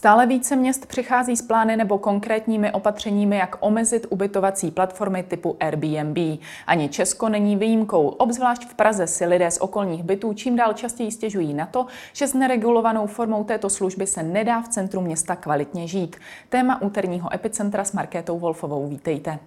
Stále 0.00 0.26
více 0.26 0.56
měst 0.56 0.86
přichází 0.86 1.36
s 1.36 1.42
plány 1.42 1.76
nebo 1.76 1.98
konkrétními 1.98 2.72
opatřeními, 2.72 3.36
jak 3.36 3.56
omezit 3.60 4.06
ubytovací 4.10 4.70
platformy 4.70 5.22
typu 5.22 5.56
Airbnb. 5.60 6.18
Ani 6.66 6.88
Česko 6.88 7.28
není 7.28 7.56
výjimkou. 7.56 8.08
Obzvlášť 8.08 8.68
v 8.68 8.74
Praze 8.74 9.06
si 9.06 9.26
lidé 9.26 9.50
z 9.50 9.58
okolních 9.58 10.02
bytů 10.02 10.32
čím 10.32 10.56
dál 10.56 10.72
častěji 10.72 11.12
stěžují 11.12 11.54
na 11.54 11.66
to, 11.66 11.86
že 12.12 12.26
s 12.26 12.34
neregulovanou 12.34 13.06
formou 13.06 13.44
této 13.44 13.70
služby 13.70 14.06
se 14.06 14.22
nedá 14.22 14.62
v 14.62 14.68
centru 14.68 15.00
města 15.00 15.36
kvalitně 15.36 15.88
žít. 15.88 16.16
Téma 16.48 16.82
úterního 16.82 17.34
epicentra 17.34 17.84
s 17.84 17.92
Markétou 17.92 18.38
Wolfovou. 18.38 18.88
Vítejte. 18.88 19.38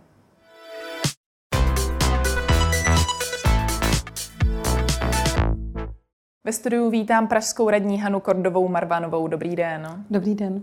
Ve 6.46 6.54
studiu 6.54 6.89
vítám 6.89 7.28
pražskou 7.28 7.70
radní 7.70 8.02
Hanu 8.02 8.20
Kordovou 8.20 8.68
Marvanovou. 8.68 9.28
Dobrý 9.28 9.56
den. 9.56 10.06
Dobrý 10.10 10.36
den. 10.36 10.61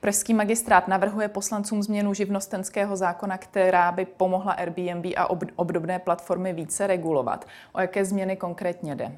Pražský 0.00 0.34
magistrát 0.34 0.88
navrhuje 0.88 1.28
poslancům 1.28 1.82
změnu 1.82 2.14
živnostenského 2.14 2.96
zákona, 2.96 3.38
která 3.38 3.92
by 3.92 4.04
pomohla 4.04 4.52
Airbnb 4.52 5.06
a 5.16 5.30
obdobné 5.56 5.98
platformy 5.98 6.52
více 6.52 6.86
regulovat. 6.86 7.44
O 7.72 7.80
jaké 7.80 8.04
změny 8.04 8.36
konkrétně 8.36 8.94
jde? 8.94 9.12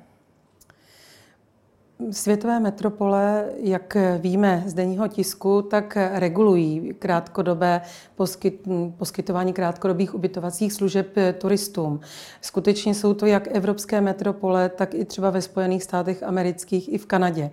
Světové 2.11 2.61
metropole, 2.61 3.45
jak 3.57 3.97
víme 4.19 4.63
z 4.67 4.75
denního 4.75 5.09
tisku, 5.09 5.63
tak 5.63 5.99
regulují 6.13 6.95
krátkodobé 6.99 7.81
poskyt, 8.17 8.69
poskytování 8.97 9.53
krátkodobých 9.53 10.15
ubytovacích 10.15 10.73
služeb 10.73 11.09
turistům. 11.39 12.01
Skutečně 12.41 12.95
jsou 12.95 13.15
to 13.15 13.27
jak 13.27 13.49
evropské 13.57 14.01
metropole, 14.01 14.69
tak 14.69 14.95
i 14.95 15.05
třeba 15.05 15.31
ve 15.31 15.43
Spojených 15.43 15.83
státech 15.83 16.23
amerických 16.23 16.93
i 16.93 16.99
v 16.99 17.07
Kanadě. 17.07 17.51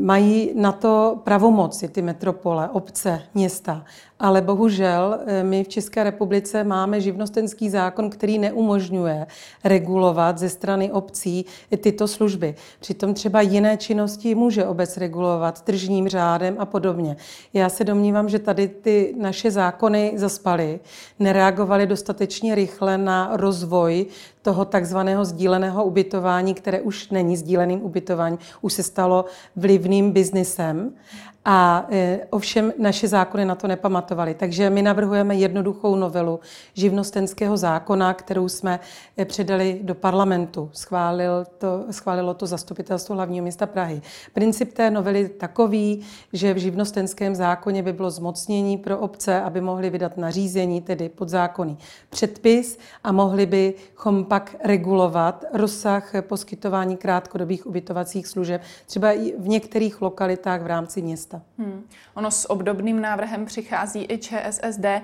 Mají 0.00 0.52
na 0.54 0.72
to 0.72 1.20
pravomoci 1.24 1.88
ty 1.88 2.02
metropole, 2.02 2.68
obce, 2.68 3.22
města. 3.34 3.84
Ale 4.18 4.40
bohužel 4.42 5.18
eh, 5.26 5.42
my 5.42 5.64
v 5.64 5.68
České 5.68 6.04
republice 6.04 6.64
máme 6.64 7.00
živnostenský 7.00 7.70
zákon, 7.70 8.10
který 8.10 8.38
neumožňuje 8.38 9.26
regulovat 9.64 10.38
ze 10.38 10.48
strany 10.48 10.92
obcí 10.92 11.46
tyto 11.76 12.08
služby. 12.08 12.54
Přitom 12.80 13.14
třeba 13.14 13.40
jiné 13.40 13.76
činnosti 13.76 14.34
může 14.34 14.66
obec 14.66 14.96
regulovat 14.96 15.60
tržním 15.60 16.08
řádem 16.08 16.56
a 16.58 16.66
podobně. 16.66 17.16
Já 17.54 17.68
se 17.68 17.84
domnívám, 17.84 18.28
že 18.28 18.38
tady 18.38 18.68
ty 18.68 19.14
naše 19.18 19.50
zákony 19.50 20.12
zaspaly, 20.14 20.80
nereagovaly 21.18 21.86
dostatečně 21.86 22.54
rychle 22.54 22.98
na 22.98 23.30
rozvoj 23.32 24.06
toho 24.46 24.64
takzvaného 24.64 25.24
sdíleného 25.24 25.84
ubytování, 25.84 26.54
které 26.54 26.80
už 26.80 27.08
není 27.10 27.36
sdíleným 27.36 27.82
ubytováním, 27.82 28.38
už 28.62 28.72
se 28.72 28.82
stalo 28.82 29.24
vlivným 29.56 30.12
biznisem. 30.12 30.94
A 31.48 31.86
e, 31.90 32.26
ovšem 32.30 32.72
naše 32.78 33.08
zákony 33.08 33.44
na 33.44 33.54
to 33.54 33.66
nepamatovaly. 33.66 34.34
Takže 34.34 34.70
my 34.70 34.82
navrhujeme 34.82 35.34
jednoduchou 35.34 35.96
novelu 35.96 36.40
živnostenského 36.74 37.56
zákona, 37.56 38.14
kterou 38.14 38.48
jsme 38.48 38.80
e, 39.18 39.24
předali 39.24 39.80
do 39.82 39.94
parlamentu. 39.94 40.70
Schválil 40.72 41.46
to, 41.58 41.84
schválilo 41.90 42.34
to 42.34 42.46
zastupitelstvo 42.46 43.14
hlavního 43.14 43.42
města 43.42 43.66
Prahy. 43.66 44.02
Princip 44.32 44.72
té 44.72 44.90
novely 44.90 45.20
je 45.20 45.28
takový, 45.28 46.00
že 46.32 46.54
v 46.54 46.56
živnostenském 46.56 47.34
zákoně 47.34 47.82
by 47.82 47.92
bylo 47.92 48.10
zmocnění 48.10 48.78
pro 48.78 48.98
obce, 48.98 49.40
aby 49.40 49.60
mohli 49.60 49.90
vydat 49.90 50.16
nařízení, 50.16 50.80
tedy 50.80 51.08
podzákonný 51.08 51.78
předpis 52.10 52.78
a 53.04 53.12
mohli 53.12 53.46
bychom 53.46 54.24
pak 54.24 54.56
regulovat 54.64 55.44
rozsah 55.52 56.12
poskytování 56.20 56.96
krátkodobých 56.96 57.66
ubytovacích 57.66 58.26
služeb, 58.26 58.62
třeba 58.86 59.12
i 59.12 59.34
v 59.38 59.48
některých 59.48 60.02
lokalitách 60.02 60.62
v 60.62 60.66
rámci 60.66 61.02
města 61.02 61.35
místa. 61.36 61.42
Hmm. 61.58 61.88
Ono 62.14 62.30
s 62.30 62.50
obdobným 62.50 63.00
návrhem 63.00 63.44
přichází 63.44 64.06
i 64.08 64.18
ČSSD 64.18 64.84
eh, 64.84 65.02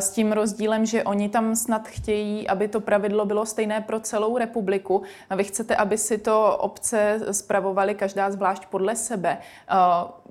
s 0.00 0.10
tím 0.10 0.32
rozdílem, 0.32 0.86
že 0.86 1.04
oni 1.04 1.28
tam 1.28 1.56
snad 1.56 1.88
chtějí, 1.88 2.48
aby 2.48 2.68
to 2.68 2.80
pravidlo 2.80 3.24
bylo 3.24 3.46
stejné 3.46 3.80
pro 3.80 4.00
celou 4.00 4.38
republiku. 4.38 5.02
Vy 5.36 5.44
chcete, 5.44 5.76
aby 5.76 5.98
si 5.98 6.18
to 6.18 6.56
obce 6.56 7.20
spravovaly 7.30 7.94
každá 7.94 8.30
zvlášť 8.30 8.66
podle 8.66 8.96
sebe. 8.96 9.38
Eh, 9.38 9.74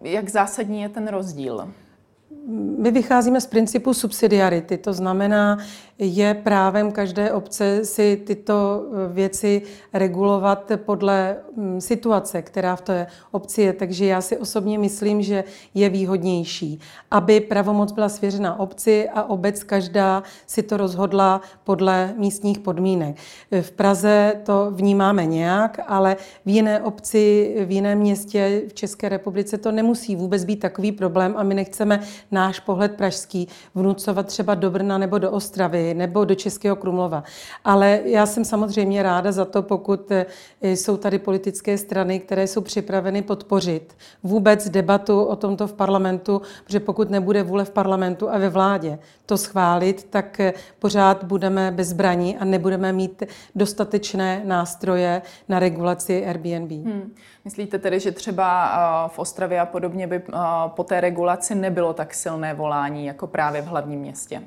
jak 0.02 0.30
zásadní 0.30 0.82
je 0.82 0.90
ten 0.90 1.08
rozdíl? 1.08 1.74
My 2.78 2.92
vycházíme 2.92 3.42
z 3.42 3.46
principu 3.46 3.94
subsidiarity, 3.94 4.78
to 4.78 4.94
znamená, 4.94 5.58
je 6.04 6.34
právem 6.34 6.92
každé 6.92 7.32
obce 7.32 7.86
si 7.86 8.22
tyto 8.26 8.84
eh, 8.84 9.14
věci 9.14 9.62
regulovat 9.94 10.72
podle 10.76 11.38
mm, 11.56 11.82
situace, 11.82 12.42
která 12.42 12.76
v 12.76 12.82
té 12.82 13.08
obci 13.32 13.62
je. 13.62 13.74
Takže 13.74 14.06
já 14.06 14.22
si 14.22 14.38
osobně 14.38 14.80
myslím, 14.80 15.22
že 15.22 15.44
je 15.74 15.90
výhodnější, 15.90 16.80
aby 17.12 17.40
pravomoc 17.40 17.92
byla 17.92 18.10
svěřena 18.10 18.60
obci 18.60 19.10
a 19.10 19.24
obec 19.24 19.64
každá 19.64 20.24
si 20.48 20.64
to 20.64 20.78
rozhodla 20.78 21.42
podle 21.64 22.14
místních 22.18 22.60
podmínek. 22.60 23.16
V 23.62 23.72
Praze 23.72 24.34
to 24.44 24.72
vnímáme 24.72 25.26
nějak, 25.26 25.80
ale 25.88 26.18
v 26.46 26.50
jiné 26.50 26.82
obci, 26.82 27.56
v 27.66 27.72
jiném 27.72 28.00
městě 28.00 28.62
v 28.68 28.74
České 28.74 29.10
republice 29.10 29.58
to 29.58 29.72
nemusí 29.72 30.16
vůbec 30.16 30.46
být 30.46 30.60
takový 30.60 30.92
problém 30.92 31.34
a 31.38 31.44
my 31.44 31.54
nechceme 31.54 32.00
náš 32.32 32.60
pohled 32.60 32.92
pražský 32.92 33.48
vnucovat 33.76 34.28
třeba 34.28 34.56
do 34.56 34.72
Brna 34.72 34.98
nebo 34.98 35.18
do 35.18 35.32
Ostravy 35.32 35.94
nebo 35.94 36.26
do 36.26 36.36
Českého 36.36 36.76
Krumlova. 36.76 37.24
Ale 37.64 38.00
já 38.06 38.26
jsem 38.26 38.46
samozřejmě 38.46 39.04
ráda 39.04 39.32
za 39.32 39.46
to, 39.46 39.62
pokud 39.62 40.12
eh, 40.12 40.26
jsou 40.62 40.98
tady 40.98 41.20
politické 41.20 41.78
strany, 41.78 42.20
které 42.20 42.48
jsou 42.48 42.62
připraveny 42.62 43.22
podpořit 43.22 43.98
vůbec 44.24 44.70
debatu 44.70 45.24
o 45.24 45.36
tomto 45.36 45.68
v 45.68 45.74
parlamentu, 45.74 46.42
protože 46.64 46.80
pokud 46.80 47.10
nebude 47.10 47.44
vůle 47.44 47.66
v 47.66 47.72
parlamentu 47.72 48.30
a 48.30 48.38
ve 48.38 48.50
vládě 48.50 49.00
to 49.26 49.38
schválit, 49.38 50.08
tak 50.10 50.40
eh, 50.40 50.54
pořád 50.80 51.24
budeme 51.24 51.72
bezbraní 51.72 52.38
a 52.38 52.46
nebudeme 52.46 52.94
mít 52.94 53.24
dostatečné 53.56 54.42
nástroje 54.46 55.22
na 55.50 55.60
regulaci 55.60 56.26
Airbnb. 56.26 56.72
Hmm. 56.72 57.14
Myslíte 57.46 57.80
tedy, 57.80 58.00
že 58.00 58.12
třeba 58.12 58.72
eh, 59.06 59.10
v 59.16 59.20
Ostravě 59.20 59.60
a 59.60 59.66
podobně 59.66 60.08
by 60.08 60.22
po 60.68 60.84
té 60.84 61.02
regulaci 61.02 61.56
nebylo 61.56 61.94
tak 61.94 62.14
silné 62.14 62.54
volání 62.54 63.06
jako 63.06 63.28
právě 63.28 63.62
v 63.62 63.66
hlavním 63.66 64.00
městě? 64.00 64.42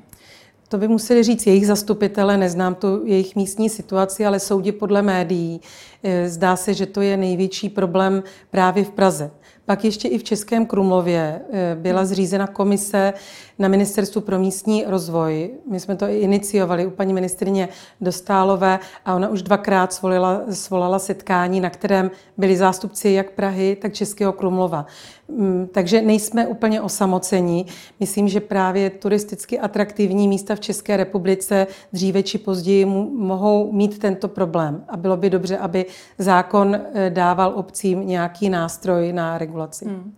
To 0.69 0.77
by 0.77 0.87
museli 0.87 1.23
říct 1.23 1.47
jejich 1.47 1.67
zastupitele, 1.67 2.37
neznám 2.37 2.75
tu 2.75 3.05
jejich 3.05 3.35
místní 3.35 3.69
situaci, 3.69 4.25
ale 4.25 4.39
soudě 4.39 4.71
podle 4.71 5.01
médií. 5.01 5.61
Eh, 6.07 6.29
zdá 6.29 6.55
se, 6.55 6.73
že 6.73 6.85
to 6.85 7.01
je 7.01 7.17
největší 7.17 7.69
problém 7.69 8.23
právě 8.51 8.83
v 8.83 8.89
Praze. 8.89 9.31
Pak 9.65 9.85
ještě 9.85 10.07
i 10.07 10.17
v 10.17 10.23
Českém 10.23 10.65
Krumlově 10.65 11.41
eh, 11.51 11.75
byla 11.79 12.05
zřízena 12.05 12.47
komise 12.47 13.13
na 13.59 13.67
Ministerstvu 13.67 14.21
pro 14.21 14.39
místní 14.39 14.83
rozvoj. 14.87 15.49
My 15.71 15.79
jsme 15.79 15.95
to 15.95 16.05
i 16.05 16.19
iniciovali 16.19 16.85
u 16.85 16.89
paní 16.89 17.13
ministrině 17.13 17.69
Dostálové 18.01 18.79
a 19.05 19.15
ona 19.15 19.29
už 19.29 19.41
dvakrát 19.41 19.93
svolila, 19.93 20.41
svolala 20.51 20.99
setkání, 20.99 21.61
na 21.61 21.69
kterém 21.69 22.11
byli 22.37 22.57
zástupci 22.57 23.09
jak 23.09 23.31
Prahy, 23.31 23.77
tak 23.81 23.93
Českého 23.93 24.33
Krumlova. 24.33 24.85
Mm, 25.27 25.67
takže 25.71 26.01
nejsme 26.01 26.47
úplně 26.47 26.81
osamocení. 26.81 27.65
Myslím, 27.99 28.27
že 28.27 28.39
právě 28.39 28.89
turisticky 28.89 29.59
atraktivní 29.59 30.27
místa 30.27 30.55
v 30.55 30.59
České 30.59 30.97
republice 30.97 31.67
dříve 31.93 32.23
či 32.23 32.37
později 32.37 32.85
mohou 32.85 33.71
mít 33.71 33.99
tento 33.99 34.27
problém. 34.27 34.83
A 34.87 34.97
bylo 34.97 35.17
by 35.17 35.29
dobře, 35.29 35.57
aby 35.57 35.85
zákon 36.17 36.75
eh, 36.75 37.09
dával 37.09 37.53
obcím 37.55 38.07
nějaký 38.07 38.49
nástroj 38.49 39.13
na 39.13 39.37
regulaci. 39.37 39.85
Hmm. 39.85 40.15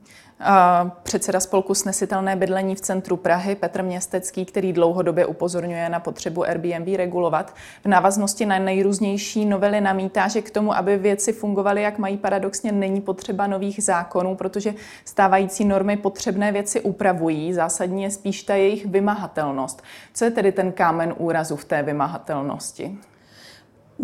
Předseda 1.03 1.39
spolku 1.39 1.73
Snesitelné 1.73 2.35
bydlení 2.35 2.75
v 2.75 2.81
centru 2.81 3.17
Prahy 3.17 3.55
Petr 3.55 3.83
Městecký, 3.83 4.45
který 4.45 4.73
dlouhodobě 4.73 5.25
upozorňuje 5.25 5.89
na 5.89 5.99
potřebu 5.99 6.43
Airbnb 6.43 6.97
regulovat, 6.97 7.55
v 7.83 7.87
návaznosti 7.87 8.45
na 8.45 8.59
nejrůznější 8.59 9.45
novely 9.45 9.81
namítá, 9.81 10.27
že 10.27 10.41
k 10.41 10.51
tomu, 10.51 10.75
aby 10.75 10.97
věci 10.97 11.33
fungovaly, 11.33 11.81
jak 11.81 11.97
mají 11.97 12.17
paradoxně, 12.17 12.71
není 12.71 13.01
potřeba 13.01 13.47
nových 13.47 13.83
zákonů, 13.83 14.35
protože 14.35 14.73
stávající 15.05 15.65
normy 15.65 15.97
potřebné 15.97 16.51
věci 16.51 16.81
upravují. 16.81 17.53
Zásadní 17.53 18.03
je 18.03 18.11
spíš 18.11 18.43
ta 18.43 18.55
jejich 18.55 18.85
vymahatelnost. 18.85 19.83
Co 20.13 20.25
je 20.25 20.31
tedy 20.31 20.51
ten 20.51 20.71
kámen 20.71 21.13
úrazu 21.17 21.55
v 21.55 21.65
té 21.65 21.83
vymahatelnosti? 21.83 22.97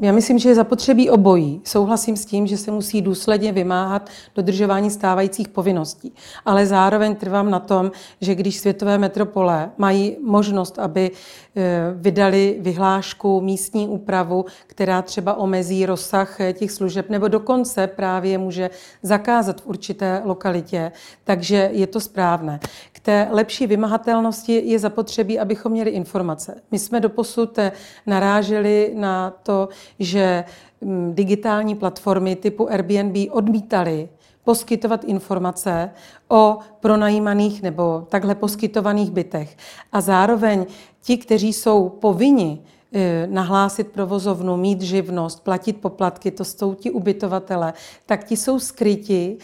Já 0.01 0.11
myslím, 0.11 0.39
že 0.39 0.49
je 0.49 0.55
zapotřebí 0.55 1.09
obojí. 1.09 1.61
Souhlasím 1.63 2.17
s 2.17 2.25
tím, 2.25 2.47
že 2.47 2.57
se 2.57 2.71
musí 2.71 3.01
důsledně 3.01 3.51
vymáhat 3.51 4.09
dodržování 4.35 4.91
stávajících 4.91 5.47
povinností. 5.47 6.13
Ale 6.45 6.65
zároveň 6.65 7.15
trvám 7.15 7.51
na 7.51 7.59
tom, 7.59 7.91
že 8.21 8.35
když 8.35 8.57
světové 8.57 8.97
metropole 8.97 9.71
mají 9.77 10.17
možnost, 10.23 10.79
aby 10.79 11.11
e, 11.55 11.93
vydali 11.95 12.57
vyhlášku, 12.59 13.41
místní 13.41 13.87
úpravu, 13.87 14.45
která 14.67 15.01
třeba 15.01 15.33
omezí 15.33 15.85
rozsah 15.85 16.41
e, 16.41 16.53
těch 16.53 16.71
služeb, 16.71 17.09
nebo 17.09 17.27
dokonce 17.27 17.87
právě 17.87 18.37
může 18.37 18.69
zakázat 19.03 19.61
v 19.61 19.67
určité 19.67 20.21
lokalitě, 20.25 20.91
takže 21.23 21.69
je 21.73 21.87
to 21.87 21.99
správné. 21.99 22.59
K 22.91 22.99
té 22.99 23.27
lepší 23.31 23.67
vymahatelnosti 23.67 24.61
je 24.65 24.79
zapotřebí, 24.79 25.39
abychom 25.39 25.71
měli 25.71 25.89
informace. 25.89 26.61
My 26.71 26.79
jsme 26.79 26.99
doposud 26.99 27.59
e, 27.59 27.71
naráželi 28.05 28.91
na 28.95 29.33
to, 29.43 29.69
že 29.99 30.43
mm, 30.81 31.13
digitální 31.15 31.75
platformy 31.75 32.35
typu 32.35 32.69
Airbnb 32.69 33.17
odmítaly 33.31 34.09
poskytovat 34.43 35.03
informace 35.03 35.91
o 36.29 36.57
pronajímaných 36.79 37.61
nebo 37.61 38.07
takhle 38.09 38.35
poskytovaných 38.35 39.11
bytech. 39.11 39.57
A 39.91 40.01
zároveň 40.01 40.65
ti, 41.01 41.17
kteří 41.17 41.53
jsou 41.53 41.89
povinni 41.89 42.61
eh, 42.93 43.27
nahlásit 43.27 43.87
provozovnu, 43.87 44.57
mít 44.57 44.81
živnost, 44.81 45.43
platit 45.43 45.81
poplatky, 45.81 46.31
to 46.31 46.45
jsou 46.45 46.73
ti 46.73 46.91
ubytovatele, 46.91 47.73
tak 48.05 48.23
ti 48.23 48.37
jsou 48.37 48.59
skryti 48.59 49.37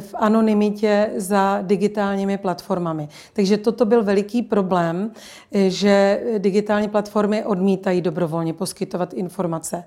v 0.00 0.14
anonymitě 0.14 1.10
za 1.16 1.58
digitálními 1.62 2.38
platformami. 2.38 3.08
Takže 3.32 3.56
toto 3.56 3.84
byl 3.84 4.02
veliký 4.04 4.42
problém, 4.42 5.10
že 5.52 6.20
digitální 6.38 6.88
platformy 6.88 7.44
odmítají 7.44 8.00
dobrovolně 8.00 8.52
poskytovat 8.52 9.14
informace. 9.14 9.84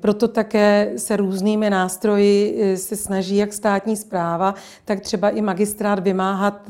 Proto 0.00 0.28
také 0.28 0.92
se 0.96 1.16
různými 1.16 1.70
nástroji 1.70 2.62
se 2.76 2.96
snaží 2.96 3.36
jak 3.36 3.52
státní 3.52 3.96
zpráva, 3.96 4.54
tak 4.84 5.00
třeba 5.00 5.30
i 5.30 5.40
magistrát 5.40 5.98
vymáhat 5.98 6.68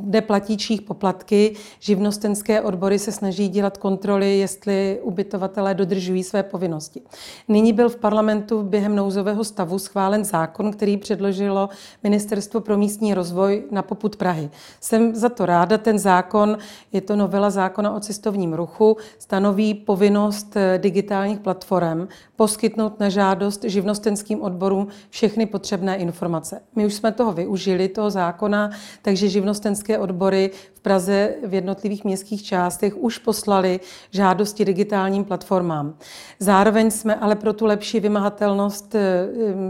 neplatíčích 0.00 0.82
poplatky. 0.82 1.54
Živnostenské 1.80 2.60
odbory 2.60 2.98
se 2.98 3.12
snaží 3.12 3.48
dělat 3.48 3.78
kontroly, 3.78 4.38
jestli 4.38 4.98
ubytovatelé 5.02 5.74
dodržují 5.74 6.22
své 6.22 6.42
povinnosti. 6.42 7.00
Nyní 7.48 7.72
byl 7.72 7.88
v 7.88 7.96
parlamentu 7.96 8.62
během 8.62 8.96
nouzového 8.96 9.44
stavu 9.44 9.78
schválen 9.78 10.24
zákon, 10.24 10.72
který 10.72 10.96
předložilo 10.96 11.68
Ministerstvo 12.02 12.60
pro 12.60 12.76
místní 12.76 13.14
rozvoj 13.14 13.64
na 13.70 13.82
poput 13.82 14.16
Prahy. 14.16 14.50
Jsem 14.80 15.14
za 15.14 15.28
to 15.28 15.46
ráda. 15.46 15.78
Ten 15.78 15.98
zákon, 15.98 16.58
je 16.92 17.00
to 17.00 17.16
novela 17.16 17.50
zákona 17.50 17.94
o 17.94 18.00
cestovním 18.00 18.52
ruchu, 18.52 18.96
stanoví 19.18 19.74
povinnost 19.74 20.56
eh, 20.56 20.78
digitálních 20.78 21.40
platform 21.40 22.08
poskytnout 22.36 23.00
na 23.00 23.08
žádost 23.08 23.64
živnostenským 23.64 24.42
odborům 24.42 24.88
všechny 25.10 25.46
potřebné 25.46 25.96
informace. 25.96 26.60
My 26.76 26.86
už 26.86 26.94
jsme 26.94 27.12
toho 27.12 27.32
využili, 27.32 27.88
toho 27.88 28.10
zákona, 28.10 28.70
takže 29.02 29.28
živnostenské 29.28 29.98
odbory 29.98 30.50
Praze 30.82 31.34
v 31.46 31.54
jednotlivých 31.54 32.04
městských 32.04 32.42
částech 32.42 32.96
už 32.96 33.18
poslali 33.18 33.80
žádosti 34.10 34.64
digitálním 34.64 35.24
platformám. 35.24 35.94
Zároveň 36.38 36.90
jsme 36.90 37.14
ale 37.14 37.36
pro 37.36 37.52
tu 37.52 37.66
lepší 37.66 38.00
vymahatelnost 38.00 38.94
eh, 38.94 39.28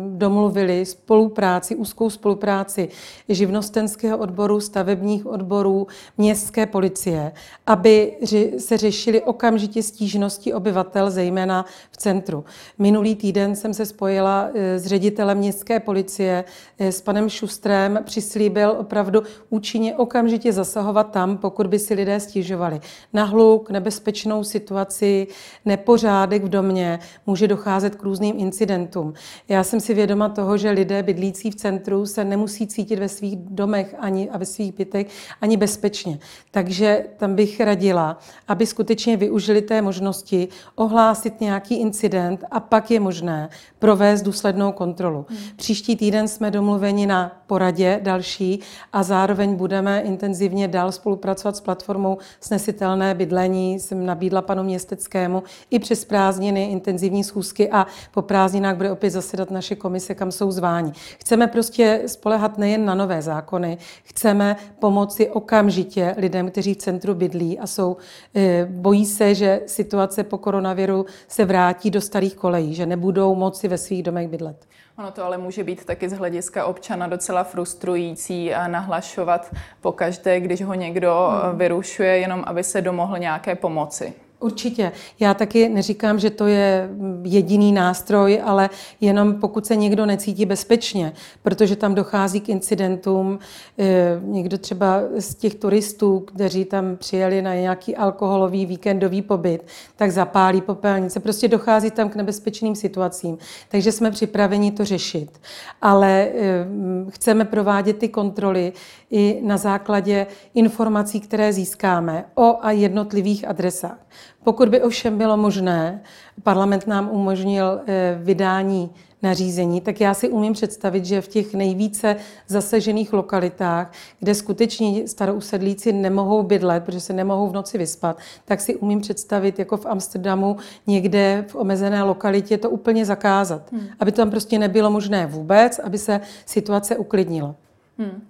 domluvili 0.09 0.87
spolupráci, 0.87 1.77
úzkou 1.77 2.11
spolupráci 2.11 2.89
živnostenského 3.29 4.19
odboru, 4.19 4.61
stavebních 4.61 5.27
odborů, 5.27 5.87
městské 6.19 6.67
policie, 6.67 7.33
aby 7.67 8.17
se 8.59 8.77
řešily 8.79 9.23
okamžitě 9.23 9.83
stížnosti 9.83 10.55
obyvatel, 10.55 11.11
zejména 11.11 11.65
v 11.91 11.97
centru. 11.97 12.45
Minulý 12.79 13.15
týden 13.15 13.57
jsem 13.57 13.75
se 13.75 13.87
spojila 13.87 14.49
eh, 14.55 14.79
s 14.79 14.87
ředitelem 14.87 15.39
městské 15.39 15.81
policie, 15.81 16.45
eh, 16.79 16.93
s 16.93 17.01
panem 17.01 17.29
Šustrem, 17.29 17.99
přislíbil 18.05 18.77
opravdu 18.79 19.23
účinně 19.51 19.97
okamžitě 19.97 20.53
zasahovat 20.53 21.02
tam, 21.03 21.39
pokud 21.39 21.67
by 21.67 21.79
si 21.79 21.95
lidé 21.95 22.21
stěžovali. 22.21 22.81
Na 23.13 23.25
hluk, 23.25 23.71
nebezpečnou 23.71 24.45
situaci, 24.45 25.27
nepořádek 25.65 26.45
v 26.45 26.49
domě, 26.49 26.99
může 27.27 27.49
docházet 27.49 27.95
k 27.95 28.03
různým 28.03 28.35
incidentům. 28.39 29.15
Já 29.49 29.65
jsem 29.65 29.81
si 29.81 29.95
vědoma 29.95 30.29
toho, 30.29 30.57
že 30.57 30.71
lidé 30.71 31.03
bydlící 31.03 31.51
v 31.51 31.55
centru 31.55 32.07
se 32.07 32.25
nemusí 32.25 32.67
cítit 32.67 32.99
ve 32.99 33.09
svých 33.09 33.37
domech 33.37 33.95
ani 33.99 34.31
a 34.31 34.39
ve 34.39 34.45
svých 34.45 34.75
bytech 34.75 35.07
ani 35.41 35.57
bezpečně. 35.57 36.19
Takže 36.51 37.05
tam 37.17 37.35
bych 37.35 37.61
radila, 37.61 38.19
aby 38.49 38.67
skutečně 38.67 39.17
využili 39.17 39.63
té 39.63 39.83
možnosti 39.83 40.49
ohlásit 40.75 41.41
nějaký 41.41 41.75
incident 41.81 42.45
a 42.51 42.61
pak 42.61 42.91
je 42.91 43.01
možné 43.01 43.49
provést 43.79 44.23
důslednou 44.23 44.73
kontrolu. 44.73 45.27
Hmm. 45.29 45.39
Příští 45.57 45.97
týden 45.97 46.29
jsme 46.29 46.51
domluveni 46.51 47.07
na 47.07 47.43
poradě 47.47 48.01
další 48.03 48.61
a 48.93 49.03
zároveň 49.03 49.55
budeme 49.55 50.01
intenzivně 50.01 50.69
dál 50.69 50.92
spolupracovat 50.93 51.57
s 51.57 51.61
platformou 51.61 52.19
Snesitelné 52.41 53.15
bydlení. 53.15 53.81
Jsem 53.81 54.07
nabídla 54.07 54.43
panu 54.43 54.63
Městeckému 54.63 55.43
i 55.71 55.79
přes 55.79 56.05
prázdniny 56.05 56.65
intenzivní 56.65 57.25
schůzky 57.25 57.71
a 57.71 57.87
po 58.15 58.23
prázdninách 58.23 58.77
bude 58.77 58.93
opět 58.93 59.11
zasedat 59.11 59.51
naše 59.51 59.77
komise, 59.77 60.15
kam 60.15 60.33
jsou 60.33 60.51
zváni. 60.51 60.93
Chceme 61.19 61.47
prostě 61.47 62.03
spolehat 62.07 62.59
nejen 62.59 62.85
na 62.85 62.95
nové 62.95 63.23
zákony, 63.23 63.79
chceme 64.05 64.57
pomoci 64.79 65.31
okamžitě 65.31 66.15
lidem, 66.19 66.51
kteří 66.51 66.75
v 66.75 66.77
centru 66.77 67.15
bydlí 67.15 67.59
a 67.59 67.67
jsou, 67.67 67.97
eh, 68.35 68.67
bojí 68.71 69.07
se, 69.07 69.35
že 69.35 69.61
situace 69.67 70.25
po 70.25 70.39
koronaviru 70.39 71.07
se 71.29 71.45
vrátí 71.45 71.91
do 71.91 72.01
starých 72.01 72.35
kolejí, 72.35 72.75
že 72.75 72.87
nebudou 72.87 73.35
moci 73.35 73.69
ve 73.69 73.79
svých 73.79 74.03
domech 74.03 74.29
bydlet. 74.29 74.67
Ono 74.99 75.11
to 75.13 75.25
ale 75.25 75.39
může 75.39 75.65
být 75.65 75.85
taky 75.85 76.09
z 76.09 76.13
hlediska 76.13 76.65
občana 76.65 77.07
docela 77.07 77.45
frustrující 77.45 78.55
a 78.55 78.69
nahlašovat 78.69 79.55
pokaždé, 79.81 80.41
když 80.41 80.63
ho 80.63 80.75
někdo 80.75 81.29
hmm. 81.29 81.59
vyrušuje, 81.59 82.19
jenom 82.19 82.45
aby 82.47 82.65
se 82.65 82.83
domohl 82.83 83.19
nějaké 83.19 83.55
pomoci. 83.55 84.15
Určitě. 84.43 84.93
Já 85.21 85.35
taky 85.35 85.69
neříkám, 85.69 86.19
že 86.19 86.31
to 86.31 86.47
je 86.47 86.89
jediný 87.25 87.73
nástroj, 87.73 88.41
ale 88.45 88.71
jenom 89.01 89.35
pokud 89.35 89.67
se 89.67 89.77
někdo 89.77 90.07
necítí 90.07 90.47
bezpečně, 90.47 91.13
protože 91.43 91.77
tam 91.77 91.95
dochází 91.95 92.41
k 92.41 92.49
incidentům, 92.49 93.39
eh, 93.79 94.21
někdo 94.23 94.59
třeba 94.59 95.01
z 95.19 95.35
těch 95.35 95.55
turistů, 95.55 96.21
kteří 96.21 96.65
tam 96.65 96.97
přijeli 96.97 97.43
na 97.43 97.55
nějaký 97.55 97.97
alkoholový 97.97 98.67
víkendový 98.67 99.23
pobyt, 99.23 99.67
tak 99.97 100.11
zapálí 100.11 100.61
popelnice. 100.61 101.21
Prostě 101.21 101.49
dochází 101.49 101.91
tam 101.91 102.09
k 102.09 102.17
nebezpečným 102.17 102.75
situacím. 102.75 103.39
Takže 103.69 103.93
jsme 103.93 104.11
připraveni 104.11 104.71
to 104.71 104.85
řešit. 104.85 105.41
Ale 105.83 106.29
eh, 106.35 106.67
chceme 107.09 107.45
provádět 107.45 107.99
ty 107.99 108.09
kontroly 108.09 108.73
i 109.11 109.41
na 109.43 109.57
základě 109.57 110.27
informací, 110.55 111.21
které 111.21 111.53
získáme 111.53 112.25
o 112.35 112.59
a 112.61 112.71
jednotlivých 112.71 113.49
adresách. 113.49 113.99
Pokud 114.45 114.69
by 114.69 114.83
ovšem 114.83 115.19
bylo 115.19 115.37
možné, 115.37 116.03
parlament 116.43 116.87
nám 116.87 117.11
umožnil 117.13 117.81
eh, 117.87 118.19
vydání 118.23 118.91
nařízení, 119.23 119.81
tak 119.81 120.01
já 120.01 120.15
si 120.15 120.29
umím 120.29 120.53
představit, 120.53 121.05
že 121.05 121.21
v 121.21 121.29
těch 121.29 121.55
nejvíce 121.55 122.17
zasažených 122.49 123.13
lokalitách, 123.13 123.93
kde 124.19 124.35
skutečně 124.35 125.09
starousedlíci 125.09 125.93
nemohou 125.93 126.43
bydlet, 126.43 126.85
protože 126.85 127.01
se 127.01 127.13
nemohou 127.13 127.49
v 127.49 127.53
noci 127.53 127.79
vyspat, 127.79 128.19
tak 128.45 128.61
si 128.61 128.77
umím 128.77 129.01
představit, 129.01 129.59
jako 129.59 129.77
v 129.77 129.87
Amsterdamu, 129.87 130.57
někde 130.87 131.45
v 131.49 131.55
omezené 131.55 132.03
lokalitě 132.03 132.59
to 132.59 132.71
úplně 132.71 133.05
zakázat. 133.05 133.73
Hmm. 133.73 133.87
Aby 134.01 134.13
to 134.13 134.17
tam 134.17 134.31
prostě 134.31 134.59
nebylo 134.59 134.91
možné 134.91 135.27
vůbec, 135.27 135.79
aby 135.79 135.99
se 135.99 136.21
situace 136.47 136.97
uklidnila. 136.97 137.55
Hmm 137.99 138.23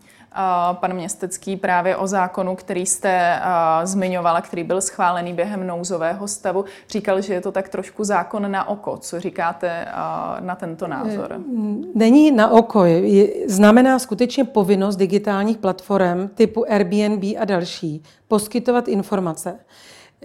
pan 0.73 0.95
Městecký 0.95 1.57
právě 1.57 1.97
o 1.97 2.07
zákonu, 2.07 2.57
který 2.57 2.87
jste 2.87 3.41
zmiňovala, 3.83 4.41
který 4.41 4.65
byl 4.65 4.81
schválený 4.81 5.33
během 5.33 5.67
nouzového 5.67 6.29
stavu. 6.29 6.65
Říkal, 6.89 7.21
že 7.21 7.35
je 7.35 7.41
to 7.41 7.53
tak 7.53 7.69
trošku 7.69 8.05
zákon 8.05 8.51
na 8.51 8.69
oko. 8.69 8.97
Co 8.97 9.21
říkáte 9.21 9.87
na 10.41 10.55
tento 10.55 10.87
názor? 10.87 11.41
Není 11.95 12.31
na 12.31 12.51
oko. 12.51 12.85
Znamená 13.47 13.99
skutečně 13.99 14.45
povinnost 14.45 14.97
digitálních 14.97 15.59
platform 15.59 16.29
typu 16.29 16.65
Airbnb 16.71 17.25
a 17.39 17.45
další 17.45 18.03
poskytovat 18.29 18.89
informace. 18.89 19.59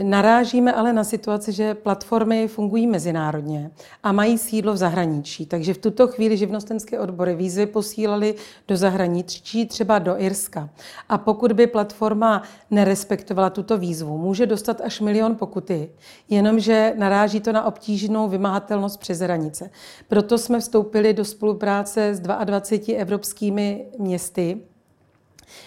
Narážíme 0.04 0.74
ale 0.74 0.94
na 0.94 1.04
situaci, 1.04 1.52
že 1.52 1.74
platformy 1.74 2.48
fungují 2.48 2.88
mezinárodně 2.88 3.72
a 4.04 4.12
mají 4.12 4.38
sídlo 4.38 4.74
v 4.74 4.78
zahraničí. 4.78 5.46
Takže 5.46 5.74
v 5.74 5.78
tuto 5.78 6.08
chvíli 6.08 6.38
živnostenské 6.38 7.00
odbory 7.00 7.36
výzvy 7.36 7.66
posílali 7.66 8.36
do 8.68 8.78
zahraničí, 8.78 9.66
třeba 9.66 10.00
do 10.00 10.22
Irska. 10.22 10.70
A 11.10 11.18
pokud 11.18 11.52
by 11.52 11.68
platforma 11.68 12.44
nerespektovala 12.72 13.50
tuto 13.50 13.78
výzvu, 13.78 14.18
může 14.18 14.46
dostat 14.46 14.82
až 14.82 15.02
milion 15.02 15.36
pokuty, 15.36 15.90
jenomže 16.30 16.94
naráží 16.98 17.40
to 17.40 17.52
na 17.52 17.66
obtížnou 17.66 18.30
vymahatelnost 18.30 19.00
přes 19.00 19.20
hranice. 19.20 19.70
Proto 20.08 20.38
jsme 20.38 20.60
vstoupili 20.60 21.14
do 21.14 21.26
spolupráce 21.26 22.16
s 22.16 22.20
22 22.20 22.98
evropskými 22.98 23.86
městy, 24.00 24.62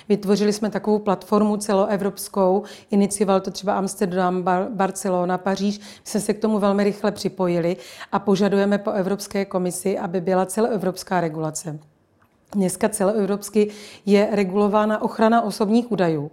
Vytvořili 0.09 0.53
jsme 0.53 0.71
takovou 0.71 0.99
platformu 0.99 1.57
celoevropskou, 1.57 2.63
inicioval 2.91 3.41
to 3.41 3.51
třeba 3.51 3.79
Amsterdam, 3.79 4.43
Bar- 4.43 4.69
Barcelona, 4.71 5.39
Paříž. 5.39 5.79
My 5.79 5.85
jsme 6.05 6.21
se 6.21 6.35
k 6.35 6.39
tomu 6.39 6.59
velmi 6.59 6.85
rychle 6.85 7.13
připojili 7.13 7.77
a 8.13 8.19
požadujeme 8.19 8.79
po 8.79 8.91
Evropské 8.91 9.45
komisi, 9.45 9.99
aby 9.99 10.21
byla 10.21 10.47
celoevropská 10.47 11.21
regulace. 11.21 11.79
Dneska 12.55 12.89
celoevropsky 12.89 13.71
je 14.07 14.29
regulována 14.33 15.03
ochrana 15.03 15.43
osobních 15.43 15.93
údajů. 15.93 16.31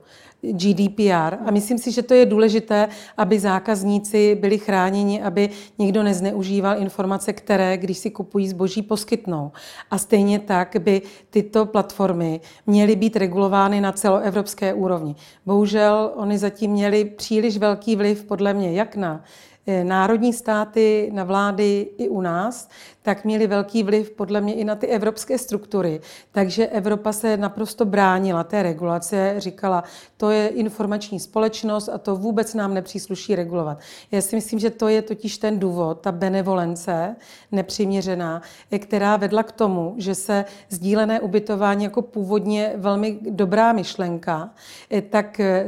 GDPR. 0.51 1.37
A 1.45 1.51
myslím 1.51 1.77
si, 1.77 1.91
že 1.91 2.01
to 2.01 2.13
je 2.13 2.25
důležité, 2.25 2.87
aby 3.17 3.39
zákazníci 3.39 4.35
byli 4.35 4.57
chráněni, 4.57 5.21
aby 5.21 5.49
nikdo 5.77 6.03
nezneužíval 6.03 6.81
informace, 6.81 7.33
které, 7.33 7.77
když 7.77 7.97
si 7.97 8.11
kupují 8.11 8.47
zboží, 8.47 8.81
poskytnou. 8.81 9.51
A 9.91 9.97
stejně 9.97 10.39
tak 10.39 10.75
by 10.79 11.01
tyto 11.29 11.65
platformy 11.65 12.41
měly 12.65 12.95
být 12.95 13.15
regulovány 13.15 13.81
na 13.81 13.91
celoevropské 13.91 14.73
úrovni. 14.73 15.15
Bohužel 15.45 16.11
oni 16.15 16.37
zatím 16.37 16.71
měli 16.71 17.05
příliš 17.05 17.57
velký 17.57 17.95
vliv, 17.95 18.23
podle 18.23 18.53
mě, 18.53 18.71
jak 18.71 18.95
na 18.95 19.23
eh, 19.67 19.83
národní 19.83 20.33
státy, 20.33 21.09
na 21.13 21.23
vlády 21.23 21.87
i 21.97 22.09
u 22.09 22.21
nás, 22.21 22.69
tak 23.07 23.25
měly 23.25 23.47
velký 23.47 23.83
vliv 23.83 24.11
podle 24.11 24.41
mě 24.41 24.53
i 24.53 24.63
na 24.63 24.75
ty 24.75 24.87
evropské 24.87 25.37
struktury. 25.37 26.01
Takže 26.31 26.67
Evropa 26.67 27.11
se 27.11 27.37
naprosto 27.37 27.85
bránila 27.85 28.43
té 28.43 28.63
regulace, 28.63 29.35
říkala, 29.37 29.83
to 30.17 30.29
je 30.29 30.47
informační 30.47 31.19
společnost 31.19 31.89
a 31.89 31.97
to 31.97 32.15
vůbec 32.15 32.53
nám 32.53 32.73
nepřísluší 32.73 33.35
regulovat. 33.35 33.79
Já 34.11 34.21
si 34.21 34.35
myslím, 34.35 34.59
že 34.59 34.69
to 34.69 34.87
je 34.87 35.01
totiž 35.01 35.37
ten 35.37 35.59
důvod, 35.59 35.99
ta 36.01 36.11
benevolence 36.11 37.15
nepřiměřená, 37.51 38.41
která 38.79 39.17
vedla 39.17 39.43
k 39.43 39.51
tomu, 39.51 39.95
že 39.97 40.15
se 40.15 40.45
sdílené 40.69 41.19
ubytování 41.19 41.83
jako 41.83 42.01
původně 42.01 42.73
velmi 42.75 43.19
dobrá 43.29 43.71
myšlenka, 43.73 44.49
eh, 44.91 45.01
tak 45.01 45.39
eh, 45.39 45.63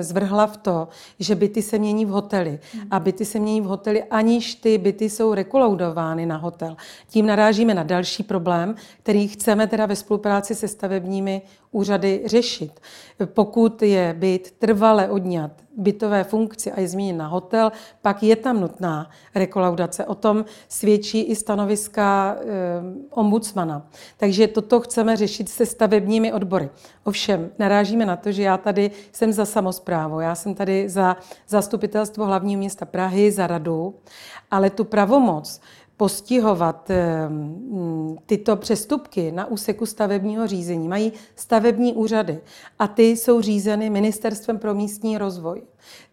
zvrhla 0.00 0.46
v 0.46 0.56
to, 0.56 0.88
že 1.18 1.34
byty 1.34 1.62
se 1.62 1.78
mění 1.78 2.06
v 2.06 2.08
hotely. 2.08 2.58
A 2.90 3.00
byty 3.00 3.24
se 3.24 3.38
mění 3.38 3.60
v 3.60 3.64
hotely, 3.64 4.04
aniž 4.04 4.54
ty 4.54 4.78
byty 4.78 5.10
jsou 5.10 5.34
rekolaudovány 5.34 6.26
na 6.26 6.36
hotel. 6.36 6.67
Tím 7.06 7.26
narážíme 7.26 7.74
na 7.74 7.82
další 7.82 8.22
problém, 8.22 8.74
který 9.02 9.28
chceme 9.28 9.66
teda 9.66 9.86
ve 9.86 9.96
spolupráci 9.96 10.54
se 10.54 10.68
stavebními 10.68 11.42
úřady 11.70 12.22
řešit. 12.26 12.80
Pokud 13.26 13.82
je 13.82 14.14
byt 14.18 14.50
trvale 14.58 15.08
odňat 15.08 15.50
bytové 15.78 16.24
funkci 16.24 16.72
a 16.72 16.80
je 16.80 16.88
změněn 16.88 17.16
na 17.16 17.26
hotel, 17.26 17.72
pak 18.02 18.22
je 18.22 18.36
tam 18.36 18.60
nutná 18.60 19.10
rekolaudace. 19.34 20.04
O 20.04 20.14
tom 20.14 20.44
svědčí 20.68 21.22
i 21.22 21.36
stanoviska 21.36 22.36
e, 22.36 22.44
ombudsmana. 23.10 23.86
Takže 24.16 24.48
toto 24.48 24.80
chceme 24.80 25.16
řešit 25.16 25.48
se 25.48 25.66
stavebními 25.66 26.32
odbory. 26.32 26.70
Ovšem, 27.04 27.50
narážíme 27.58 28.06
na 28.06 28.16
to, 28.16 28.32
že 28.32 28.42
já 28.42 28.56
tady 28.56 28.90
jsem 29.12 29.32
za 29.32 29.44
samozprávu, 29.44 30.20
já 30.20 30.34
jsem 30.34 30.54
tady 30.54 30.88
za 30.88 31.16
zastupitelstvo 31.48 32.26
hlavního 32.26 32.58
města 32.58 32.84
Prahy, 32.84 33.32
za 33.32 33.46
radu, 33.46 33.94
ale 34.50 34.70
tu 34.70 34.84
pravomoc 34.84 35.60
postihovat 35.98 36.90
eh, 36.90 37.28
tyto 38.26 38.56
přestupky 38.56 39.32
na 39.32 39.46
úseku 39.46 39.86
stavebního 39.86 40.46
řízení 40.46 40.88
mají 40.88 41.12
stavební 41.36 41.94
úřady 41.94 42.40
a 42.78 42.88
ty 42.88 43.02
jsou 43.02 43.40
řízeny 43.40 43.90
Ministerstvem 43.90 44.58
pro 44.58 44.74
místní 44.74 45.18
rozvoj. 45.18 45.62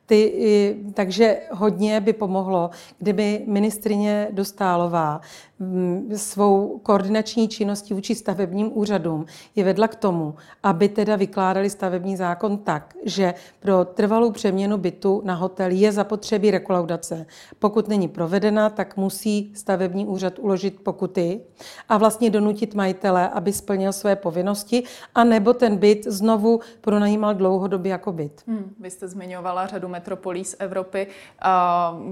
Ty, 0.07 0.77
takže 0.93 1.37
hodně 1.51 2.01
by 2.01 2.13
pomohlo, 2.13 2.69
kdyby 2.97 3.43
ministrině 3.47 4.27
Dostálová 4.31 5.21
mm, 5.59 6.11
svou 6.15 6.79
koordinační 6.83 7.47
činností 7.47 7.93
vůči 7.93 8.15
stavebním 8.15 8.77
úřadům 8.77 9.25
je 9.55 9.63
vedla 9.63 9.87
k 9.87 9.95
tomu, 9.95 10.35
aby 10.63 10.89
teda 10.89 11.15
vykládali 11.15 11.69
stavební 11.69 12.17
zákon 12.17 12.57
tak, 12.57 12.95
že 13.03 13.33
pro 13.59 13.85
trvalou 13.85 14.31
přeměnu 14.31 14.77
bytu 14.77 15.21
na 15.25 15.33
hotel 15.33 15.71
je 15.71 15.91
zapotřebí 15.91 16.51
rekolaudace. 16.51 17.25
Pokud 17.59 17.87
není 17.87 18.07
provedena, 18.07 18.69
tak 18.69 18.97
musí 18.97 19.51
stavební 19.55 20.05
úřad 20.05 20.39
uložit 20.39 20.83
pokuty 20.83 21.41
a 21.89 21.97
vlastně 21.97 22.29
donutit 22.29 22.75
majitele, 22.75 23.29
aby 23.29 23.53
splnil 23.53 23.93
své 23.93 24.15
povinnosti, 24.15 24.83
a 25.15 25.23
nebo 25.23 25.53
ten 25.53 25.77
byt 25.77 26.03
znovu 26.07 26.59
pronajímal 26.81 27.33
dlouhodobě 27.33 27.91
jako 27.91 28.11
byt. 28.11 28.41
Hmm, 28.47 28.75
vy 28.79 28.89
jste 28.89 29.07
zmiňovala 29.07 29.67
řadu 29.67 29.87
metropolí 29.95 30.45
z 30.45 30.55
Evropy, 30.59 31.07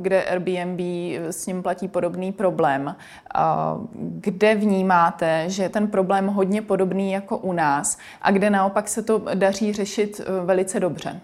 kde 0.01 0.23
Airbnb 0.23 0.79
s 1.31 1.45
ním 1.47 1.63
platí 1.63 1.87
podobný 1.87 2.31
problém. 2.31 2.95
Kde 3.95 4.55
vnímáte, 4.55 5.49
že 5.49 5.63
je 5.63 5.69
ten 5.69 5.87
problém 5.87 6.27
hodně 6.27 6.61
podobný 6.61 7.11
jako 7.11 7.37
u 7.37 7.53
nás 7.53 7.97
a 8.21 8.31
kde 8.31 8.49
naopak 8.49 8.87
se 8.87 9.03
to 9.03 9.21
daří 9.33 9.73
řešit 9.73 10.21
e, 10.21 10.45
velice 10.45 10.79
dobře? 10.79 11.19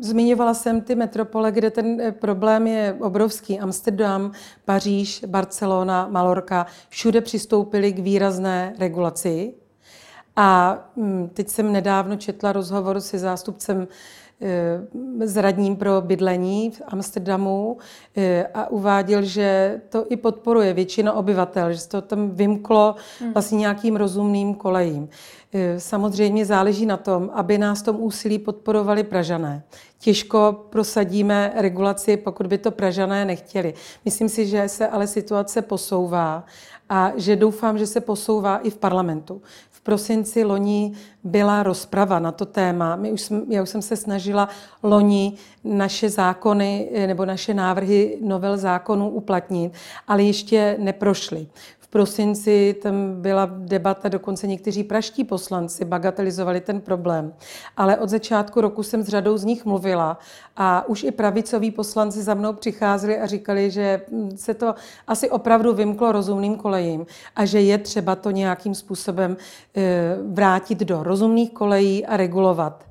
Zmiňovala 0.00 0.54
jsem 0.54 0.80
ty 0.80 0.94
metropole, 0.94 1.52
kde 1.52 1.70
ten 1.70 2.00
e, 2.00 2.12
problém 2.12 2.66
je 2.66 2.96
obrovský. 3.00 3.60
Amsterdam, 3.60 4.32
Paříž, 4.64 5.24
Barcelona, 5.26 6.08
Malorka, 6.10 6.66
všude 6.88 7.20
přistoupili 7.20 7.92
k 7.92 7.98
výrazné 7.98 8.74
regulaci. 8.78 9.54
A 10.36 10.78
mm, 10.96 11.28
teď 11.34 11.48
jsem 11.48 11.72
nedávno 11.72 12.16
četla 12.16 12.52
rozhovor 12.52 13.00
se 13.00 13.18
zástupcem 13.18 13.88
s 15.20 15.36
radním 15.36 15.76
pro 15.76 16.00
bydlení 16.00 16.70
v 16.70 16.82
Amsterdamu 16.86 17.78
eh, 18.16 18.46
a 18.54 18.70
uváděl, 18.70 19.22
že 19.22 19.80
to 19.88 20.06
i 20.08 20.16
podporuje 20.16 20.72
většina 20.72 21.12
obyvatel, 21.12 21.72
že 21.72 21.78
se 21.78 21.88
to 21.88 22.02
tam 22.02 22.30
vymklo 22.30 22.94
hmm. 23.20 23.32
vlastně 23.32 23.58
nějakým 23.58 23.96
rozumným 23.96 24.54
kolejím. 24.54 25.08
Eh, 25.52 25.80
samozřejmě 25.80 26.46
záleží 26.46 26.86
na 26.86 26.96
tom, 26.96 27.30
aby 27.32 27.58
nás 27.58 27.82
tom 27.82 27.96
úsilí 28.00 28.38
podporovali 28.38 29.04
Pražané. 29.04 29.62
Těžko 29.98 30.66
prosadíme 30.70 31.52
regulaci, 31.56 32.16
pokud 32.16 32.46
by 32.46 32.58
to 32.58 32.70
Pražané 32.70 33.24
nechtěli. 33.24 33.74
Myslím 34.04 34.28
si, 34.28 34.46
že 34.46 34.68
se 34.68 34.88
ale 34.88 35.06
situace 35.06 35.62
posouvá 35.62 36.44
a 36.88 37.12
že 37.16 37.36
doufám, 37.36 37.78
že 37.78 37.86
se 37.86 38.00
posouvá 38.00 38.58
i 38.58 38.70
v 38.70 38.76
parlamentu 38.76 39.42
prosinci 39.86 40.44
loni 40.44 40.92
byla 41.24 41.62
rozprava 41.62 42.18
na 42.18 42.32
to 42.32 42.46
téma. 42.46 42.96
My 42.96 43.12
už 43.12 43.20
jsme, 43.20 43.40
já 43.48 43.62
už 43.62 43.68
jsem 43.68 43.82
se 43.82 43.96
snažila 43.96 44.48
loni 44.82 45.32
naše 45.64 46.10
zákony 46.10 46.88
eh, 46.92 47.06
nebo 47.06 47.24
naše 47.24 47.54
návrhy 47.54 48.18
novel 48.20 48.58
zákonů 48.58 49.08
uplatnit, 49.08 49.72
ale 50.08 50.22
ještě 50.22 50.76
neprošly 50.78 51.46
prosinci 51.96 52.76
tam 52.82 53.22
byla 53.22 53.50
debata, 53.58 54.08
dokonce 54.08 54.46
někteří 54.46 54.84
praští 54.84 55.24
poslanci 55.24 55.84
bagatelizovali 55.84 56.60
ten 56.60 56.80
problém. 56.80 57.32
Ale 57.76 57.96
od 57.96 58.08
začátku 58.08 58.60
roku 58.60 58.82
jsem 58.82 59.02
s 59.02 59.08
řadou 59.08 59.36
z 59.36 59.44
nich 59.44 59.64
mluvila 59.64 60.18
a 60.56 60.88
už 60.88 61.04
i 61.04 61.10
pravicoví 61.10 61.70
poslanci 61.70 62.22
za 62.22 62.34
mnou 62.34 62.52
přicházeli 62.52 63.18
a 63.18 63.26
říkali, 63.26 63.70
že 63.70 64.00
se 64.36 64.54
to 64.54 64.74
asi 65.06 65.30
opravdu 65.30 65.74
vymklo 65.74 66.12
rozumným 66.12 66.56
kolejím 66.56 67.06
a 67.36 67.44
že 67.44 67.60
je 67.60 67.78
třeba 67.78 68.16
to 68.16 68.30
nějakým 68.30 68.74
způsobem 68.74 69.36
eh, 69.76 70.16
vrátit 70.26 70.78
do 70.78 71.02
rozumných 71.02 71.50
kolejí 71.50 72.06
a 72.06 72.16
regulovat. 72.16 72.84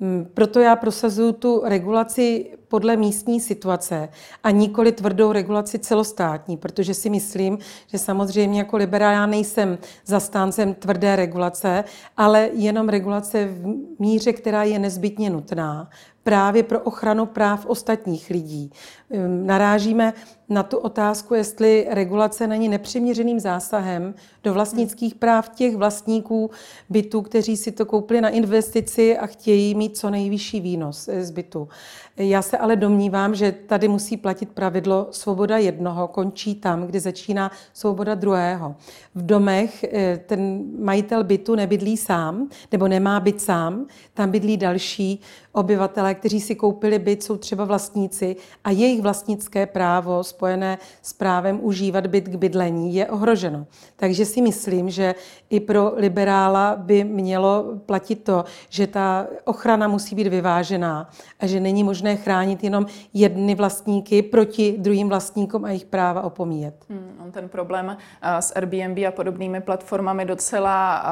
Mm, 0.00 0.28
proto 0.34 0.60
já 0.60 0.76
prosazuju 0.76 1.32
tu 1.32 1.62
regulaci 1.64 2.50
podle 2.72 2.96
místní 2.96 3.40
situace 3.40 4.08
a 4.44 4.50
nikoli 4.50 4.92
tvrdou 4.92 5.32
regulaci 5.32 5.78
celostátní, 5.78 6.56
protože 6.56 6.94
si 6.94 7.10
myslím, 7.10 7.58
že 7.86 7.98
samozřejmě 7.98 8.58
jako 8.58 8.76
liberál 8.76 9.12
já 9.12 9.26
nejsem 9.26 9.78
zastáncem 10.06 10.74
tvrdé 10.74 11.16
regulace, 11.16 11.84
ale 12.16 12.50
jenom 12.52 12.88
regulace 12.88 13.44
v 13.44 13.66
míře, 13.98 14.32
která 14.32 14.62
je 14.62 14.78
nezbytně 14.78 15.30
nutná 15.30 15.88
právě 16.22 16.62
pro 16.62 16.80
ochranu 16.80 17.26
práv 17.26 17.66
ostatních 17.66 18.30
lidí. 18.30 18.70
Ehm, 19.10 19.46
narážíme 19.46 20.12
na 20.48 20.62
tu 20.62 20.78
otázku, 20.78 21.34
jestli 21.34 21.86
regulace 21.90 22.46
není 22.46 22.68
nepřiměřeným 22.68 23.40
zásahem 23.40 24.14
do 24.44 24.54
vlastnických 24.54 25.14
práv 25.14 25.48
těch 25.48 25.76
vlastníků 25.76 26.50
bytů, 26.88 27.22
kteří 27.22 27.56
si 27.56 27.72
to 27.72 27.86
koupili 27.86 28.20
na 28.20 28.28
investici 28.28 29.18
a 29.18 29.26
chtějí 29.26 29.74
mít 29.74 29.96
co 29.96 30.10
nejvyšší 30.10 30.60
výnos 30.60 31.08
z 31.20 31.30
bytu. 31.30 31.68
Já 32.16 32.42
se 32.42 32.58
ale 32.62 32.76
domnívám, 32.76 33.34
že 33.34 33.52
tady 33.52 33.88
musí 33.88 34.16
platit 34.16 34.48
pravidlo 34.48 35.06
svoboda 35.10 35.58
jednoho 35.58 36.08
končí 36.08 36.54
tam, 36.54 36.86
kde 36.86 37.00
začíná 37.00 37.50
svoboda 37.72 38.14
druhého. 38.14 38.76
V 39.14 39.26
domech 39.26 39.84
eh, 39.84 40.20
ten 40.26 40.64
majitel 40.78 41.24
bytu 41.24 41.54
nebydlí 41.54 41.96
sám, 41.96 42.48
nebo 42.72 42.88
nemá 42.88 43.20
byt 43.20 43.40
sám, 43.40 43.86
tam 44.14 44.30
bydlí 44.30 44.56
další 44.56 45.20
obyvatelé, 45.52 46.14
kteří 46.14 46.40
si 46.40 46.54
koupili 46.54 46.98
byt, 46.98 47.22
jsou 47.22 47.36
třeba 47.36 47.64
vlastníci 47.64 48.36
a 48.64 48.70
jejich 48.70 49.02
vlastnické 49.02 49.66
právo 49.66 50.24
spojené 50.24 50.78
s 51.02 51.12
právem 51.12 51.58
užívat 51.62 52.06
byt 52.06 52.28
k 52.28 52.34
bydlení 52.34 52.94
je 52.94 53.06
ohroženo. 53.06 53.66
Takže 53.96 54.24
si 54.24 54.42
myslím, 54.42 54.90
že 54.90 55.14
i 55.50 55.60
pro 55.60 55.92
liberála 55.96 56.76
by 56.76 57.04
mělo 57.04 57.64
platit 57.86 58.24
to, 58.24 58.44
že 58.68 58.86
ta 58.86 59.26
ochrana 59.44 59.88
musí 59.88 60.14
být 60.14 60.26
vyvážená 60.26 61.10
a 61.40 61.46
že 61.46 61.60
není 61.60 61.84
možné 61.84 62.16
chránit 62.16 62.51
jenom 62.62 62.86
jedny 63.14 63.54
vlastníky 63.54 64.22
proti 64.22 64.76
druhým 64.78 65.08
vlastníkům 65.08 65.64
a 65.64 65.68
jejich 65.68 65.84
práva 65.84 66.22
opomíjet. 66.22 66.74
Hmm, 66.88 67.20
on 67.24 67.32
ten 67.32 67.48
problém 67.48 67.96
s 68.22 68.52
Airbnb 68.56 68.98
a 69.08 69.10
podobnými 69.10 69.60
platformami 69.60 70.24
docela 70.24 71.02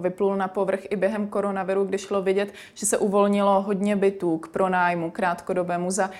vyplul 0.00 0.36
na 0.36 0.48
povrch 0.48 0.80
i 0.90 0.96
během 0.96 1.26
koronaviru, 1.26 1.84
kdy 1.84 1.98
šlo 1.98 2.22
vidět, 2.22 2.52
že 2.74 2.86
se 2.86 2.98
uvolnilo 2.98 3.62
hodně 3.62 3.96
bytů 3.96 4.38
k 4.38 4.48
pronájmu 4.48 5.10
krátkodobému 5.10 5.90
za 5.90 6.10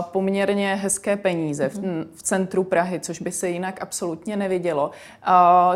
poměrně 0.00 0.74
hezké 0.74 1.16
peníze 1.16 1.68
v, 1.68 1.78
mhm. 1.78 2.04
v 2.14 2.22
centru 2.22 2.64
Prahy, 2.64 3.00
což 3.00 3.20
by 3.20 3.32
se 3.32 3.48
jinak 3.48 3.82
absolutně 3.82 4.36
nevidělo. 4.36 4.90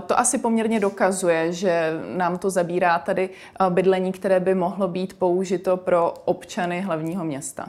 To 0.07 0.19
asi 0.19 0.39
poměrně 0.39 0.81
dokazuje, 0.81 1.53
že 1.53 1.93
nám 2.17 2.39
to 2.39 2.51
zabírá 2.51 2.99
tady 2.99 3.31
bydlení, 3.69 4.13
které 4.13 4.41
by 4.41 4.55
mohlo 4.55 4.89
být 4.89 5.19
použito 5.19 5.77
pro 5.77 6.15
občany 6.25 6.81
hlavního 6.81 7.25
města. 7.25 7.69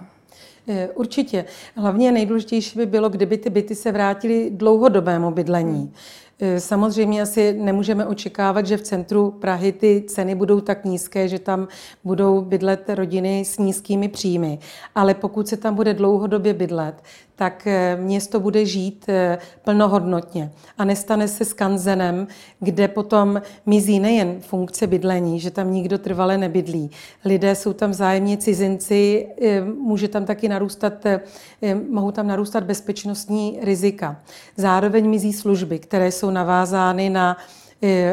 Eh, 0.68 0.90
určitě. 0.96 1.46
Hlavně 1.76 2.12
nejdůležitější 2.12 2.80
by 2.80 2.86
bylo, 2.86 3.10
kdyby 3.10 3.38
ty 3.38 3.50
byty 3.50 3.76
se 3.76 3.92
vrátily 3.92 4.50
dlouhodobému 4.54 5.32
bydlení. 5.32 5.94
E, 6.40 6.60
samozřejmě 6.60 7.22
asi 7.22 7.54
nemůžeme 7.54 8.06
očekávat, 8.06 8.68
že 8.68 8.78
v 8.78 8.82
centru 8.82 9.32
Prahy 9.32 9.72
ty 9.72 10.04
ceny 10.08 10.36
budou 10.36 10.62
tak 10.62 10.86
nízké, 10.86 11.28
že 11.28 11.40
tam 11.40 11.68
budou 12.04 12.42
bydlet 12.42 12.90
rodiny 12.90 13.46
s 13.46 13.58
nízkými 13.58 14.08
příjmy. 14.08 14.60
Ale 14.96 15.14
pokud 15.14 15.48
se 15.48 15.58
tam 15.58 15.76
bude 15.76 15.94
dlouhodobě 15.94 16.54
bydlet, 16.54 16.96
tak 17.36 17.68
e, 17.68 17.96
město 17.96 18.40
bude 18.40 18.66
žít 18.66 19.06
e, 19.10 19.38
plnohodnotně. 19.64 20.52
A 20.78 20.86
nestane 20.86 21.28
se 21.28 21.46
skanzenem, 21.46 22.28
kde 22.60 22.88
potom 22.88 23.42
mizí 23.66 24.00
nejen 24.00 24.40
funkce 24.42 24.88
bydlení, 24.88 25.40
že 25.40 25.52
tam 25.52 25.74
nikdo 25.74 25.98
trvale 25.98 26.38
nebydlí. 26.38 26.92
Lidé 27.26 27.56
jsou 27.56 27.74
tam 27.74 27.92
vzájemně 27.92 28.38
cizinci, 28.38 29.28
může 29.78 30.08
tam 30.08 30.26
taky 30.26 30.50
narůstat, 30.50 30.94
mohou 31.90 32.12
tam 32.12 32.28
narůstat 32.28 32.64
bezpečnostní 32.64 33.60
rizika. 33.62 34.22
Zároveň 34.58 35.10
mizí 35.10 35.34
služby, 35.34 35.80
které 35.80 36.12
jsou 36.12 36.30
navázány 36.30 37.10
na 37.10 37.38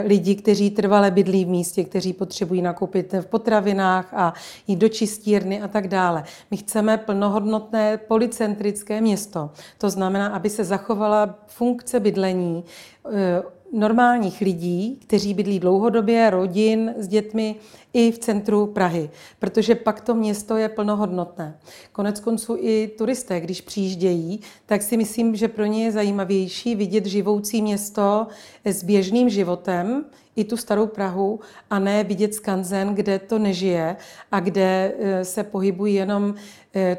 lidi, 0.04 0.34
kteří 0.34 0.70
trvale 0.70 1.10
bydlí 1.10 1.44
v 1.44 1.48
místě, 1.48 1.84
kteří 1.84 2.12
potřebují 2.12 2.62
nakoupit 2.62 3.12
v 3.12 3.26
potravinách 3.26 4.14
a 4.14 4.34
jít 4.66 4.76
do 4.76 4.88
čistírny 4.88 5.62
a 5.62 5.68
tak 5.68 5.88
dále. 5.88 6.24
My 6.50 6.56
chceme 6.56 6.98
plnohodnotné 6.98 7.98
policentrické 7.98 9.00
město. 9.00 9.50
To 9.78 9.90
znamená, 9.90 10.26
aby 10.26 10.50
se 10.50 10.64
zachovala 10.64 11.38
funkce 11.46 12.00
bydlení 12.00 12.64
e, 13.12 13.42
normálních 13.72 14.40
lidí, 14.40 14.98
kteří 15.02 15.34
bydlí 15.34 15.60
dlouhodobě, 15.60 16.30
rodin 16.30 16.94
s 16.98 17.08
dětmi 17.08 17.54
i 17.92 18.12
v 18.12 18.18
centru 18.18 18.66
Prahy, 18.66 19.10
protože 19.38 19.74
pak 19.74 20.00
to 20.00 20.14
město 20.14 20.56
je 20.56 20.68
plnohodnotné. 20.68 21.58
Konec 21.92 22.20
konců 22.20 22.56
i 22.60 22.88
turisté, 22.98 23.40
když 23.40 23.60
přijíždějí, 23.60 24.40
tak 24.66 24.82
si 24.82 24.96
myslím, 24.96 25.36
že 25.36 25.48
pro 25.48 25.64
ně 25.64 25.84
je 25.84 25.92
zajímavější 25.92 26.74
vidět 26.74 27.06
živoucí 27.06 27.62
město 27.62 28.26
s 28.64 28.84
běžným 28.84 29.28
životem, 29.28 30.04
i 30.36 30.44
tu 30.44 30.56
starou 30.56 30.86
Prahu 30.86 31.40
a 31.70 31.78
ne 31.78 32.04
vidět 32.04 32.34
skanzen, 32.34 32.94
kde 32.94 33.18
to 33.18 33.38
nežije 33.38 33.96
a 34.32 34.40
kde 34.40 34.92
e, 34.98 35.24
se 35.24 35.44
pohybují 35.44 35.94
jenom 35.94 36.34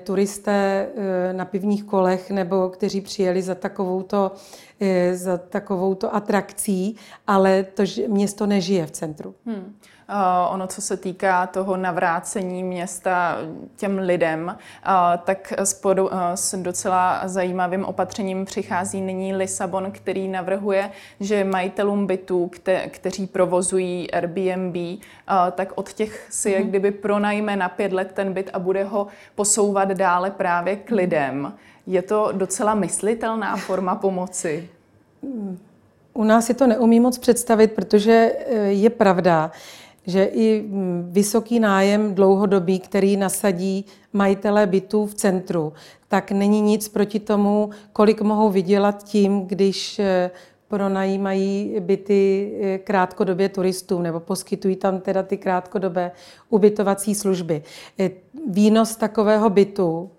turisté 0.03 0.87
e, 0.95 1.33
na 1.33 1.45
pivních 1.45 1.83
kolech 1.83 2.31
nebo 2.31 2.69
kteří 2.69 3.01
přijeli 3.01 3.41
za 3.41 3.55
takovouto, 3.55 4.31
za 5.13 5.37
takovouto 5.37 6.15
atrakcí, 6.15 6.95
ale 7.27 7.63
to 7.63 7.83
město 8.07 8.45
nežije 8.45 8.85
v 8.85 8.91
centru. 8.91 9.35
Hmm. 9.45 9.75
Uh, 10.11 10.53
ono, 10.53 10.67
co 10.67 10.81
se 10.81 10.97
týká 10.97 11.47
toho 11.47 11.77
navrácení 11.77 12.63
města 12.63 13.37
těm 13.75 13.97
lidem, 13.97 14.45
uh, 14.47 14.93
tak 15.23 15.53
s, 15.57 15.73
podu, 15.73 16.05
uh, 16.05 16.11
s 16.35 16.61
docela 16.61 17.21
zajímavým 17.25 17.85
opatřením 17.85 18.45
přichází 18.45 19.01
nyní 19.01 19.35
Lisabon, 19.35 19.91
který 19.91 20.27
navrhuje, 20.27 20.91
že 21.19 21.43
majitelům 21.43 22.07
bytů, 22.07 22.47
kte, 22.47 22.89
kteří 22.89 23.27
provozují 23.27 24.11
Airbnb, 24.11 24.75
tak 25.51 25.73
od 25.75 25.93
těch 25.93 26.27
si 26.29 26.49
mm-hmm. 26.49 26.53
jak 26.53 26.65
kdyby 26.65 26.91
pronajme 26.91 27.55
na 27.55 27.69
pět 27.69 27.93
let 27.93 28.11
ten 28.13 28.33
byt 28.33 28.49
a 28.53 28.59
bude 28.59 28.83
ho 28.83 29.07
posouvat 29.35 29.60
dále 29.93 30.31
právě 30.31 30.75
k 30.75 30.91
lidem. 30.91 31.53
Je 31.87 32.01
to 32.01 32.29
docela 32.31 32.75
myslitelná 32.75 33.55
forma 33.55 33.95
pomoci? 33.95 34.69
U 36.13 36.23
nás 36.23 36.45
si 36.45 36.53
to 36.53 36.67
neumí 36.67 36.99
moc 36.99 37.17
představit, 37.17 37.71
protože 37.71 38.31
je 38.67 38.89
pravda, 38.89 39.51
že 40.07 40.23
i 40.23 40.61
mm, 40.61 41.09
vysoký 41.11 41.59
nájem 41.59 42.15
dlouhodobý, 42.15 42.79
který 42.79 43.17
nasadí 43.17 43.85
majitelé 44.13 44.67
bytů 44.67 45.05
v 45.05 45.13
centru, 45.13 45.73
tak 46.07 46.31
není 46.31 46.61
nic 46.61 46.89
proti 46.89 47.19
tomu, 47.19 47.69
kolik 47.93 48.21
mohou 48.21 48.49
vydělat 48.49 49.03
tím, 49.03 49.41
když 49.41 49.99
eh, 49.99 50.31
pronajímají 50.71 51.75
byty 51.79 52.51
eh, 52.61 52.77
krátkodobě 52.77 53.49
turistům 53.49 54.03
nebo 54.03 54.19
poskytují 54.19 54.75
tam 54.75 54.99
teda 54.99 55.23
ty 55.23 55.37
krátkodobé 55.37 56.11
ubytovací 56.49 57.15
služby. 57.15 57.63
Eh, 57.99 58.11
výnos 58.47 58.95
takového 58.95 59.49
bytu 59.49 60.09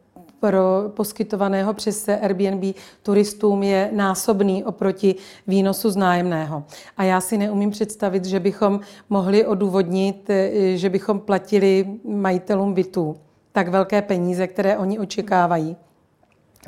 pro 0.40 0.92
poskytovaného 0.96 1.74
přes 1.74 2.08
Airbnb 2.08 2.76
turistům 3.02 3.62
je 3.62 3.90
násobný 3.92 4.64
oproti 4.64 5.14
výnosu 5.46 5.90
z 5.90 5.96
nájemného. 5.96 6.64
A 6.96 7.04
já 7.04 7.20
si 7.20 7.38
neumím 7.38 7.70
představit, 7.70 8.24
že 8.24 8.40
bychom 8.40 8.80
mohli 9.08 9.46
odůvodnit, 9.46 10.30
eh, 10.30 10.76
že 10.76 10.90
bychom 10.90 11.20
platili 11.20 11.86
majitelům 12.04 12.74
bytů 12.74 13.16
tak 13.52 13.68
velké 13.68 14.02
peníze, 14.02 14.46
které 14.46 14.78
oni 14.78 14.98
očekávají 14.98 15.76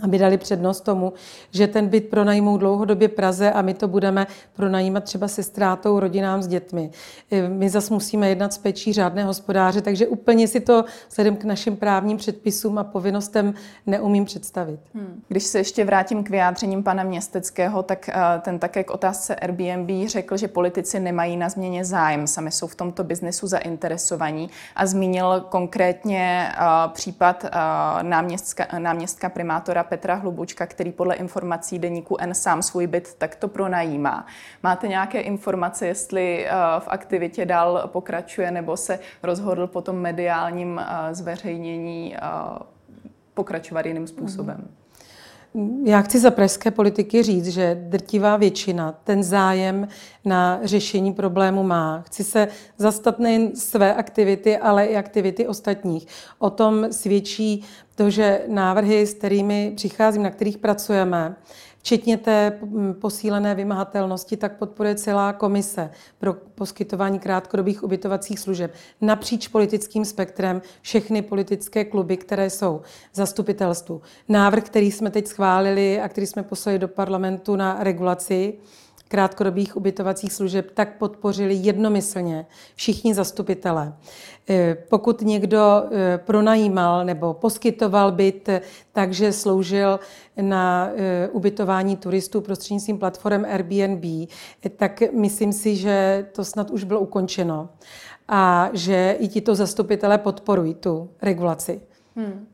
aby 0.02 0.18
dali 0.18 0.38
přednost 0.38 0.80
tomu, 0.80 1.12
že 1.50 1.66
ten 1.66 1.88
byt 1.88 2.08
pronajmou 2.08 2.58
dlouhodobě 2.58 3.08
Praze 3.08 3.52
a 3.52 3.62
my 3.62 3.74
to 3.74 3.88
budeme 3.88 4.26
pronajímat 4.56 5.04
třeba 5.04 5.28
se 5.28 5.42
ztrátou 5.42 6.00
rodinám 6.00 6.42
s 6.42 6.46
dětmi. 6.46 6.90
E, 7.30 7.48
my 7.48 7.70
zase 7.70 7.94
musíme 7.94 8.28
jednat 8.28 8.52
s 8.52 8.58
pečí 8.58 8.92
řádné 8.92 9.24
hospodáře, 9.24 9.80
takže 9.80 10.06
úplně 10.06 10.48
si 10.48 10.60
to 10.60 10.84
vzhledem 11.08 11.36
k 11.36 11.44
našim 11.44 11.76
právním 11.76 12.16
předpisům 12.16 12.78
a 12.78 12.84
povinnostem 12.84 13.54
neumím 13.86 14.24
představit. 14.24 14.80
Hmm. 14.94 15.22
Když 15.28 15.44
se 15.44 15.58
ještě 15.58 15.84
vrátím 15.84 16.24
k 16.24 16.30
vyjádřením 16.30 16.82
pana 16.82 17.02
Městeckého, 17.02 17.82
tak 17.82 18.08
e, 18.08 18.14
ten 18.40 18.58
také 18.58 18.84
k 18.84 18.90
otázce 18.90 19.34
Airbnb 19.34 20.08
řekl, 20.08 20.36
že 20.36 20.48
politici 20.48 21.00
nemají 21.00 21.36
na 21.36 21.48
změně 21.48 21.84
zájem, 21.84 22.26
sami 22.26 22.50
jsou 22.50 22.66
v 22.66 22.74
tomto 22.74 23.04
biznesu 23.04 23.46
zainteresovaní 23.46 24.50
a 24.76 24.86
zmínil 24.86 25.44
konkrétně 25.48 26.48
e, 26.48 26.88
případ 26.88 27.44
náměstka, 28.02 28.66
náměstka 28.78 29.28
primátora 29.28 29.83
Petra 29.84 30.14
Hlubučka, 30.14 30.66
který 30.66 30.92
podle 30.92 31.14
informací 31.14 31.78
deníku 31.78 32.16
N 32.20 32.34
sám 32.34 32.62
svůj 32.62 32.86
byt 32.86 33.14
takto 33.18 33.48
pronajímá. 33.48 34.26
Máte 34.62 34.88
nějaké 34.88 35.20
informace, 35.20 35.86
jestli 35.86 36.46
eh, 36.46 36.50
v 36.78 36.88
aktivitě 36.88 37.46
dál 37.46 37.82
pokračuje 37.86 38.50
nebo 38.50 38.76
se 38.76 38.98
rozhodl 39.22 39.66
po 39.66 39.80
tom 39.80 39.96
mediálním 39.96 40.78
eh, 40.80 41.14
zveřejnění 41.14 42.16
eh, 42.16 42.20
pokračovat 43.34 43.86
jiným 43.86 44.06
způsobem? 44.06 44.56
Mm-hmm. 44.56 44.83
Já 45.84 46.02
chci 46.02 46.20
za 46.20 46.30
pražské 46.30 46.70
politiky 46.70 47.22
říct, 47.22 47.46
že 47.46 47.84
drtivá 47.88 48.36
většina 48.36 48.92
ten 49.04 49.22
zájem 49.22 49.88
na 50.24 50.60
řešení 50.62 51.12
problému 51.12 51.62
má. 51.62 52.02
Chci 52.06 52.24
se 52.24 52.48
zastat 52.78 53.18
nejen 53.18 53.56
své 53.56 53.94
aktivity, 53.94 54.58
ale 54.58 54.86
i 54.86 54.96
aktivity 54.96 55.46
ostatních. 55.46 56.06
O 56.38 56.50
tom 56.50 56.92
svědčí 56.92 57.64
to, 57.94 58.10
že 58.10 58.42
návrhy, 58.48 59.06
s 59.06 59.14
kterými 59.14 59.72
přicházím, 59.76 60.22
na 60.22 60.30
kterých 60.30 60.58
pracujeme, 60.58 61.36
Včetně 61.84 62.16
té 62.16 62.60
posílené 63.00 63.54
vymahatelnosti, 63.54 64.36
tak 64.36 64.58
podporuje 64.58 64.94
celá 64.94 65.32
komise 65.32 65.90
pro 66.18 66.34
poskytování 66.34 67.18
krátkodobých 67.18 67.82
ubytovacích 67.82 68.38
služeb 68.38 68.74
napříč 69.00 69.48
politickým 69.48 70.04
spektrem 70.04 70.62
všechny 70.80 71.22
politické 71.22 71.84
kluby, 71.84 72.16
které 72.16 72.50
jsou 72.50 72.82
zastupitelstvu. 73.14 74.02
Návrh, 74.28 74.62
který 74.62 74.92
jsme 74.92 75.10
teď 75.10 75.26
schválili 75.26 76.00
a 76.00 76.08
který 76.08 76.26
jsme 76.26 76.42
poslali 76.42 76.78
do 76.78 76.88
parlamentu 76.88 77.56
na 77.56 77.76
regulaci, 77.80 78.54
krátkodobých 79.08 79.76
ubytovacích 79.76 80.32
služeb, 80.32 80.70
tak 80.74 80.98
podpořili 80.98 81.54
jednomyslně 81.54 82.46
všichni 82.74 83.14
zastupitelé. 83.14 83.92
E, 84.50 84.74
pokud 84.74 85.20
někdo 85.20 85.82
e, 85.90 86.18
pronajímal 86.18 87.04
nebo 87.04 87.34
poskytoval 87.34 88.12
byt, 88.12 88.48
takže 88.92 89.32
sloužil 89.32 90.00
na 90.40 90.90
e, 90.94 91.28
ubytování 91.28 91.96
turistů 91.96 92.40
prostřednictvím 92.40 92.98
platform 92.98 93.44
Airbnb, 93.44 94.28
tak 94.76 95.02
myslím 95.12 95.52
si, 95.52 95.76
že 95.76 96.26
to 96.32 96.44
snad 96.44 96.70
už 96.70 96.84
bylo 96.84 97.00
ukončeno 97.00 97.68
a 98.28 98.70
že 98.72 99.16
i 99.18 99.28
tito 99.28 99.54
zastupitelé 99.54 100.18
podporují 100.18 100.74
tu 100.74 101.10
regulaci. 101.22 101.80
Hmm. 102.16 102.46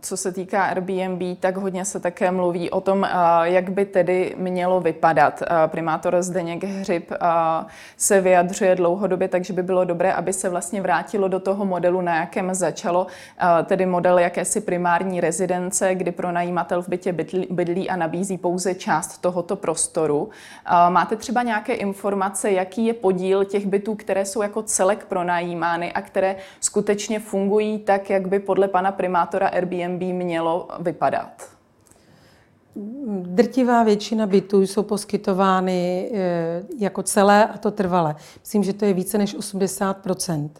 Co 0.00 0.16
se 0.16 0.32
týká 0.32 0.64
Airbnb, 0.64 1.38
tak 1.40 1.56
hodně 1.56 1.84
se 1.84 2.00
také 2.00 2.30
mluví 2.30 2.70
o 2.70 2.80
tom, 2.80 3.08
jak 3.42 3.70
by 3.70 3.84
tedy 3.84 4.34
mělo 4.38 4.80
vypadat. 4.80 5.42
Primátor 5.66 6.22
Zdeněk 6.22 6.64
Hřib 6.64 7.12
se 7.96 8.20
vyjadřuje 8.20 8.74
dlouhodobě, 8.74 9.28
takže 9.28 9.52
by 9.52 9.62
bylo 9.62 9.84
dobré, 9.84 10.12
aby 10.12 10.32
se 10.32 10.48
vlastně 10.48 10.82
vrátilo 10.82 11.28
do 11.28 11.40
toho 11.40 11.64
modelu, 11.64 12.00
na 12.00 12.16
jakém 12.16 12.54
začalo, 12.54 13.06
tedy 13.64 13.86
model 13.86 14.18
jakési 14.18 14.60
primární 14.60 15.20
rezidence, 15.20 15.94
kdy 15.94 16.12
pronajímatel 16.12 16.82
v 16.82 16.88
bytě 16.88 17.12
bydlí 17.50 17.90
a 17.90 17.96
nabízí 17.96 18.38
pouze 18.38 18.74
část 18.74 19.18
tohoto 19.18 19.56
prostoru. 19.56 20.28
Máte 20.88 21.16
třeba 21.16 21.42
nějaké 21.42 21.74
informace, 21.74 22.50
jaký 22.50 22.86
je 22.86 22.94
podíl 22.94 23.44
těch 23.44 23.66
bytů, 23.66 23.94
které 23.94 24.24
jsou 24.24 24.42
jako 24.42 24.62
celek 24.62 25.04
pronajímány 25.04 25.92
a 25.92 26.02
které 26.02 26.36
skutečně 26.60 27.20
fungují 27.20 27.78
tak, 27.78 28.10
jak 28.10 28.28
by 28.28 28.38
podle 28.38 28.68
pana 28.68 28.92
primátora 28.92 29.25
primátora 29.26 29.48
Airbnb 29.48 30.02
mělo 30.02 30.68
vypadat? 30.80 31.56
Drtivá 33.22 33.82
většina 33.82 34.26
bytů 34.26 34.62
jsou 34.62 34.82
poskytovány 34.82 36.10
eh, 36.14 36.62
jako 36.78 37.02
celé 37.02 37.46
a 37.46 37.58
to 37.58 37.70
trvale. 37.70 38.16
Myslím, 38.40 38.64
že 38.64 38.72
to 38.72 38.84
je 38.84 38.94
více 38.94 39.18
než 39.18 39.36
80% 39.36 40.50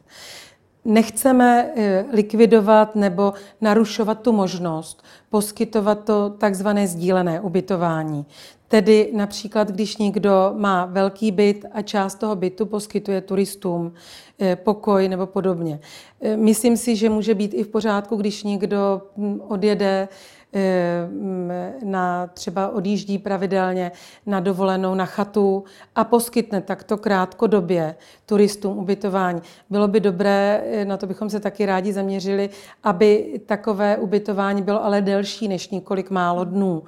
Nechceme 0.85 1.73
eh, 1.77 2.05
likvidovat 2.13 2.97
nebo 2.97 3.33
narušovat 3.61 4.21
tu 4.21 4.33
možnost 4.33 5.05
poskytovat 5.31 6.05
to 6.05 6.31
takzvané 6.31 6.87
sdílené 6.87 7.41
ubytování. 7.41 8.27
Tedy 8.69 9.11
například, 9.15 9.71
když 9.71 9.97
někdo 9.97 10.53
má 10.57 10.85
velký 10.87 11.33
byt 11.33 11.65
a 11.73 11.83
část 11.83 12.15
toho 12.15 12.37
bytu 12.37 12.67
poskytuje 12.67 13.21
turistům 13.21 13.93
eh, 14.41 14.57
pokoj 14.57 15.09
nebo 15.09 15.27
podobně. 15.27 15.81
Eh, 16.21 16.37
myslím 16.37 16.77
si, 16.77 16.97
že 16.97 17.11
může 17.11 17.35
být 17.35 17.55
i 17.55 17.63
v 17.63 17.69
pořádku, 17.69 18.17
když 18.17 18.43
někdo 18.43 19.03
hm, 19.17 19.41
odjede 19.49 20.09
Eh, 20.59 21.09
na 21.85 22.27
třeba 22.27 22.69
odjíždí 22.69 23.19
pravidelně 23.19 23.93
na 24.27 24.41
dovolenou 24.41 24.95
na 24.95 25.07
chatu 25.07 25.65
a 25.95 26.05
poskytne 26.05 26.61
takto 26.61 26.97
krátkodobě 26.97 27.97
turistům 28.27 28.79
ubytování. 28.79 29.41
Bylo 29.71 29.89
by 29.89 30.01
dobré, 30.01 30.65
na 30.85 30.97
to 30.97 31.07
bychom 31.07 31.31
se 31.31 31.41
taky 31.41 31.67
rádi 31.67 31.93
zaměřili, 31.93 32.51
aby 32.85 33.41
takové 33.47 33.97
ubytování 33.97 34.63
bylo 34.63 34.85
ale 34.85 35.01
delší 35.01 35.49
než 35.49 35.69
několik 35.69 36.11
málo 36.11 36.45
dnů. 36.45 36.83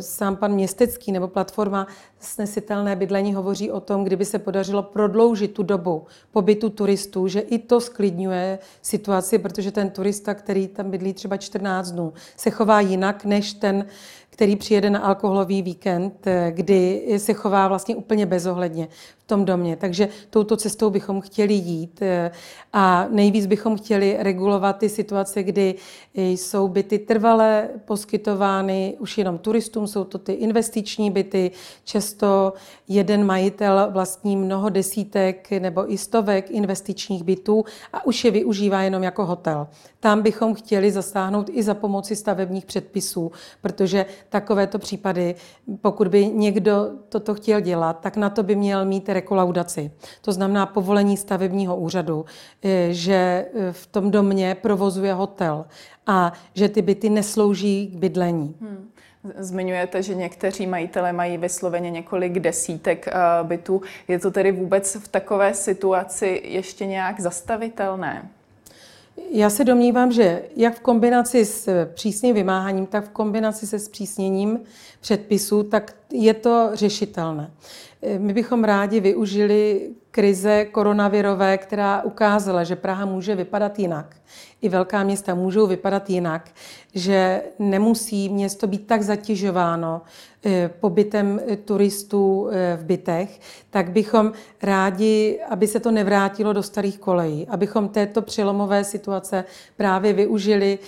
Sám 0.00 0.36
pan 0.36 0.54
Městecký 0.92 1.12
nebo 1.12 1.28
platforma 1.28 1.86
Snesitelné 2.20 2.96
bydlení 2.96 3.34
hovoří 3.34 3.70
o 3.70 3.80
tom, 3.80 4.04
kdyby 4.04 4.24
se 4.24 4.38
podařilo 4.38 4.82
prodloužit 4.82 5.52
tu 5.52 5.62
dobu 5.62 6.06
pobytu 6.32 6.70
turistů, 6.70 7.28
že 7.28 7.40
i 7.40 7.58
to 7.58 7.80
sklidňuje 7.80 8.58
situaci, 8.82 9.38
protože 9.38 9.72
ten 9.72 9.90
turista, 9.90 10.34
který 10.34 10.68
tam 10.68 10.90
bydlí 10.90 11.12
třeba 11.14 11.36
14 11.36 11.90
dnů, 11.90 12.12
se 12.36 12.50
chová 12.50 12.80
jinak 12.80 13.24
než 13.24 13.52
ten, 13.54 13.86
který 14.30 14.56
přijede 14.56 14.90
na 14.90 14.98
alkoholový 14.98 15.62
víkend, 15.62 16.26
kdy 16.50 17.14
se 17.16 17.32
chová 17.32 17.68
vlastně 17.68 17.96
úplně 17.96 18.26
bezohledně 18.26 18.88
tom 19.32 19.44
domě. 19.44 19.76
Takže 19.76 20.08
touto 20.30 20.56
cestou 20.56 20.90
bychom 20.90 21.20
chtěli 21.20 21.54
jít 21.54 22.02
eh, 22.02 22.30
a 22.72 23.06
nejvíc 23.10 23.46
bychom 23.46 23.76
chtěli 23.76 24.16
regulovat 24.20 24.78
ty 24.78 24.88
situace, 24.88 25.42
kdy 25.42 25.74
jsou 26.14 26.68
byty 26.68 26.98
trvalé 26.98 27.68
poskytovány 27.84 28.94
už 28.98 29.18
jenom 29.18 29.38
turistům, 29.38 29.86
jsou 29.86 30.04
to 30.04 30.18
ty 30.18 30.32
investiční 30.32 31.10
byty, 31.10 31.50
často 31.84 32.52
jeden 32.88 33.24
majitel 33.26 33.88
vlastní 33.90 34.36
mnoho 34.36 34.68
desítek 34.68 35.50
nebo 35.50 35.92
i 35.92 35.98
stovek 35.98 36.50
investičních 36.50 37.24
bytů 37.24 37.64
a 37.92 38.06
už 38.06 38.24
je 38.24 38.30
využívá 38.30 38.82
jenom 38.82 39.02
jako 39.02 39.26
hotel. 39.26 39.68
Tam 40.00 40.22
bychom 40.22 40.54
chtěli 40.54 40.90
zasáhnout 40.92 41.50
i 41.52 41.62
za 41.62 41.74
pomoci 41.74 42.16
stavebních 42.16 42.66
předpisů, 42.66 43.32
protože 43.60 44.06
takovéto 44.28 44.78
případy, 44.78 45.34
pokud 45.80 46.08
by 46.08 46.26
někdo 46.26 46.90
toto 47.08 47.34
chtěl 47.34 47.60
dělat, 47.60 48.00
tak 48.00 48.16
na 48.16 48.30
to 48.30 48.42
by 48.42 48.56
měl 48.56 48.84
mít 48.84 49.08
rekolaudaci. 49.22 49.90
To 50.22 50.32
znamená 50.32 50.66
povolení 50.66 51.16
stavebního 51.16 51.76
úřadu, 51.76 52.24
eh, 52.62 52.88
že 52.90 53.14
eh, 53.14 53.72
v 53.72 53.86
tom 53.86 54.10
domě 54.10 54.54
provozuje 54.54 55.14
hotel 55.14 55.64
a 56.06 56.32
že 56.54 56.68
ty 56.68 56.82
byty 56.82 57.10
neslouží 57.10 57.86
k 57.86 57.96
bydlení. 57.96 58.54
Hmm. 58.60 58.90
Zmiňujete, 59.38 60.02
že 60.02 60.14
někteří 60.14 60.66
majitele 60.66 61.12
mají 61.12 61.38
vysloveně 61.38 61.90
několik 61.90 62.38
desítek 62.38 63.08
eh, 63.08 63.12
bytů. 63.42 63.82
Je 64.08 64.18
to 64.18 64.30
tedy 64.30 64.52
vůbec 64.52 64.94
v 64.94 65.08
takové 65.08 65.54
situaci 65.54 66.42
ještě 66.44 66.86
nějak 66.86 67.20
zastavitelné? 67.20 68.28
Já 69.30 69.50
se 69.50 69.64
domnívám, 69.64 70.12
že 70.12 70.42
jak 70.56 70.74
v 70.74 70.80
kombinaci 70.80 71.44
s 71.44 71.86
přísným 71.94 72.34
vymáháním, 72.34 72.86
tak 72.86 73.04
v 73.04 73.08
kombinaci 73.08 73.66
se 73.66 73.78
zpřísněním 73.78 74.60
předpisů, 75.00 75.62
tak 75.62 75.94
je 76.12 76.34
to 76.34 76.70
řešitelné. 76.72 77.50
My 78.18 78.32
bychom 78.32 78.64
rádi 78.64 79.00
využili 79.00 79.90
krize 80.10 80.64
koronavirové, 80.64 81.58
která 81.58 82.02
ukázala, 82.02 82.64
že 82.64 82.76
Praha 82.76 83.04
může 83.06 83.34
vypadat 83.34 83.78
jinak. 83.78 84.16
I 84.62 84.68
velká 84.68 85.02
města 85.02 85.34
můžou 85.34 85.66
vypadat 85.66 86.10
jinak, 86.10 86.50
že 86.94 87.42
nemusí 87.58 88.28
město 88.28 88.66
být 88.66 88.86
tak 88.86 89.02
zatěžováno 89.02 90.02
eh, 90.44 90.70
pobytem 90.80 91.40
eh, 91.46 91.56
turistů 91.56 92.48
eh, 92.50 92.76
v 92.80 92.84
bytech, 92.84 93.40
tak 93.70 93.90
bychom 93.90 94.32
rádi, 94.62 95.40
aby 95.50 95.66
se 95.66 95.80
to 95.80 95.90
nevrátilo 95.90 96.52
do 96.52 96.62
starých 96.62 96.98
kolejí, 96.98 97.46
abychom 97.48 97.88
této 97.88 98.22
přelomové 98.22 98.84
situace 98.84 99.44
právě 99.76 100.12
využili 100.12 100.78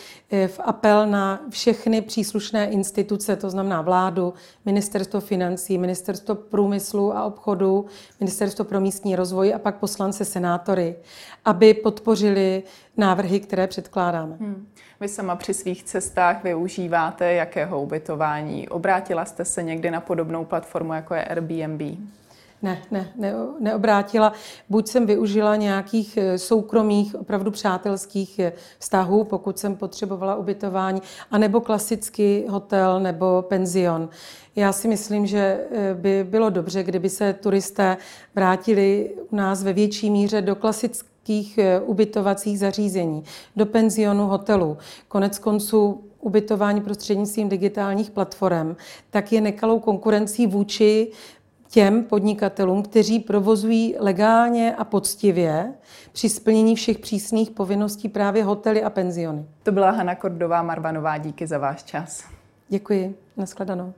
v 0.47 0.61
apel 0.65 1.07
na 1.07 1.41
všechny 1.51 2.01
příslušné 2.01 2.71
instituce, 2.71 3.37
to 3.37 3.51
znamená 3.51 3.83
vládu, 3.83 4.35
ministerstvo 4.65 5.21
financí, 5.21 5.79
ministerstvo 5.79 6.35
průmyslu 6.35 7.17
a 7.17 7.25
obchodu, 7.25 7.87
ministerstvo 8.21 8.65
pro 8.65 8.81
místní 8.81 9.17
rozvoj 9.17 9.55
a 9.55 9.59
pak 9.59 9.79
poslance 9.79 10.25
senátory, 10.25 10.97
aby 11.45 11.75
podpořili 11.75 12.63
návrhy, 12.97 13.41
které 13.41 13.67
předkládáme. 13.67 14.37
Hmm. 14.41 14.67
Vy 15.01 15.09
sama 15.09 15.37
při 15.37 15.55
svých 15.55 15.85
cestách 15.85 16.45
využíváte 16.45 17.33
jakého 17.33 17.83
ubytování? 17.83 18.69
Obrátila 18.69 19.25
jste 19.25 19.45
se 19.45 19.63
někdy 19.63 19.91
na 19.91 20.01
podobnou 20.01 20.45
platformu, 20.45 20.93
jako 20.93 21.15
je 21.15 21.25
Airbnb? 21.25 21.83
Ne, 22.65 22.83
ne, 22.91 23.13
ne, 23.17 23.35
neobrátila. 23.61 24.33
Buď 24.69 24.89
jsem 24.89 25.07
využila 25.07 25.57
nějakých 25.57 26.17
eh, 26.17 26.39
soukromých, 26.39 27.15
opravdu 27.15 27.51
přátelských 27.51 28.39
eh, 28.39 28.53
vztahů, 28.79 29.25
pokud 29.25 29.59
jsem 29.59 29.77
potřebovala 29.77 30.35
ubytování, 30.35 31.03
anebo 31.31 31.61
klasický 31.61 32.45
hotel 32.49 33.01
nebo 33.01 33.43
penzion. 33.49 34.09
Já 34.57 34.73
si 34.73 34.89
myslím, 34.89 35.27
že 35.27 35.67
eh, 35.71 35.95
by 35.95 36.27
bylo 36.31 36.51
dobře, 36.51 36.83
kdyby 36.83 37.11
se 37.11 37.33
turisté 37.33 37.97
vrátili 38.35 39.15
u 39.31 39.37
nás 39.37 39.63
ve 39.63 39.73
větší 39.73 40.11
míře 40.11 40.43
do 40.43 40.57
klasických 40.57 41.14
ubytovacích 41.85 42.59
zařízení, 42.59 43.25
do 43.57 43.67
penzionu, 43.67 44.27
hotelu. 44.27 44.77
Konec 45.09 45.39
konců 45.39 46.05
ubytování 46.21 46.81
prostřednictvím 46.81 47.49
digitálních 47.49 48.11
platform, 48.11 48.77
tak 49.11 49.33
je 49.33 49.41
nekalou 49.41 49.81
konkurencí 49.81 50.47
vůči 50.47 51.11
těm 51.75 52.05
podnikatelům, 52.05 52.83
kteří 52.83 53.21
provozují 53.21 53.97
legálně 53.99 54.75
a 54.75 54.85
poctivě 54.85 55.75
při 56.13 56.29
splnění 56.29 56.77
všech 56.77 56.99
přísných 56.99 57.51
povinností 57.51 58.09
právě 58.09 58.45
hotely 58.45 58.83
a 58.83 58.91
penziony. 58.91 59.45
To 59.63 59.73
byla 59.73 59.91
Hana 59.91 60.15
Kordová 60.15 60.63
Marvanová, 60.63 61.19
díky 61.19 61.47
za 61.47 61.59
váš 61.59 61.83
čas. 61.83 62.25
Děkuji, 62.69 63.19
nashledanou. 63.37 63.93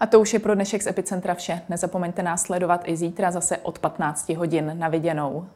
A 0.00 0.06
to 0.06 0.20
už 0.20 0.32
je 0.32 0.38
pro 0.38 0.54
dnešek 0.54 0.82
z 0.82 0.86
Epicentra 0.86 1.34
vše. 1.34 1.62
Nezapomeňte 1.68 2.22
nás 2.22 2.42
sledovat 2.42 2.82
i 2.84 2.96
zítra 2.96 3.30
zase 3.30 3.56
od 3.56 3.78
15 3.78 4.28
hodin 4.28 4.72
na 4.78 4.88
viděnou. 4.88 5.46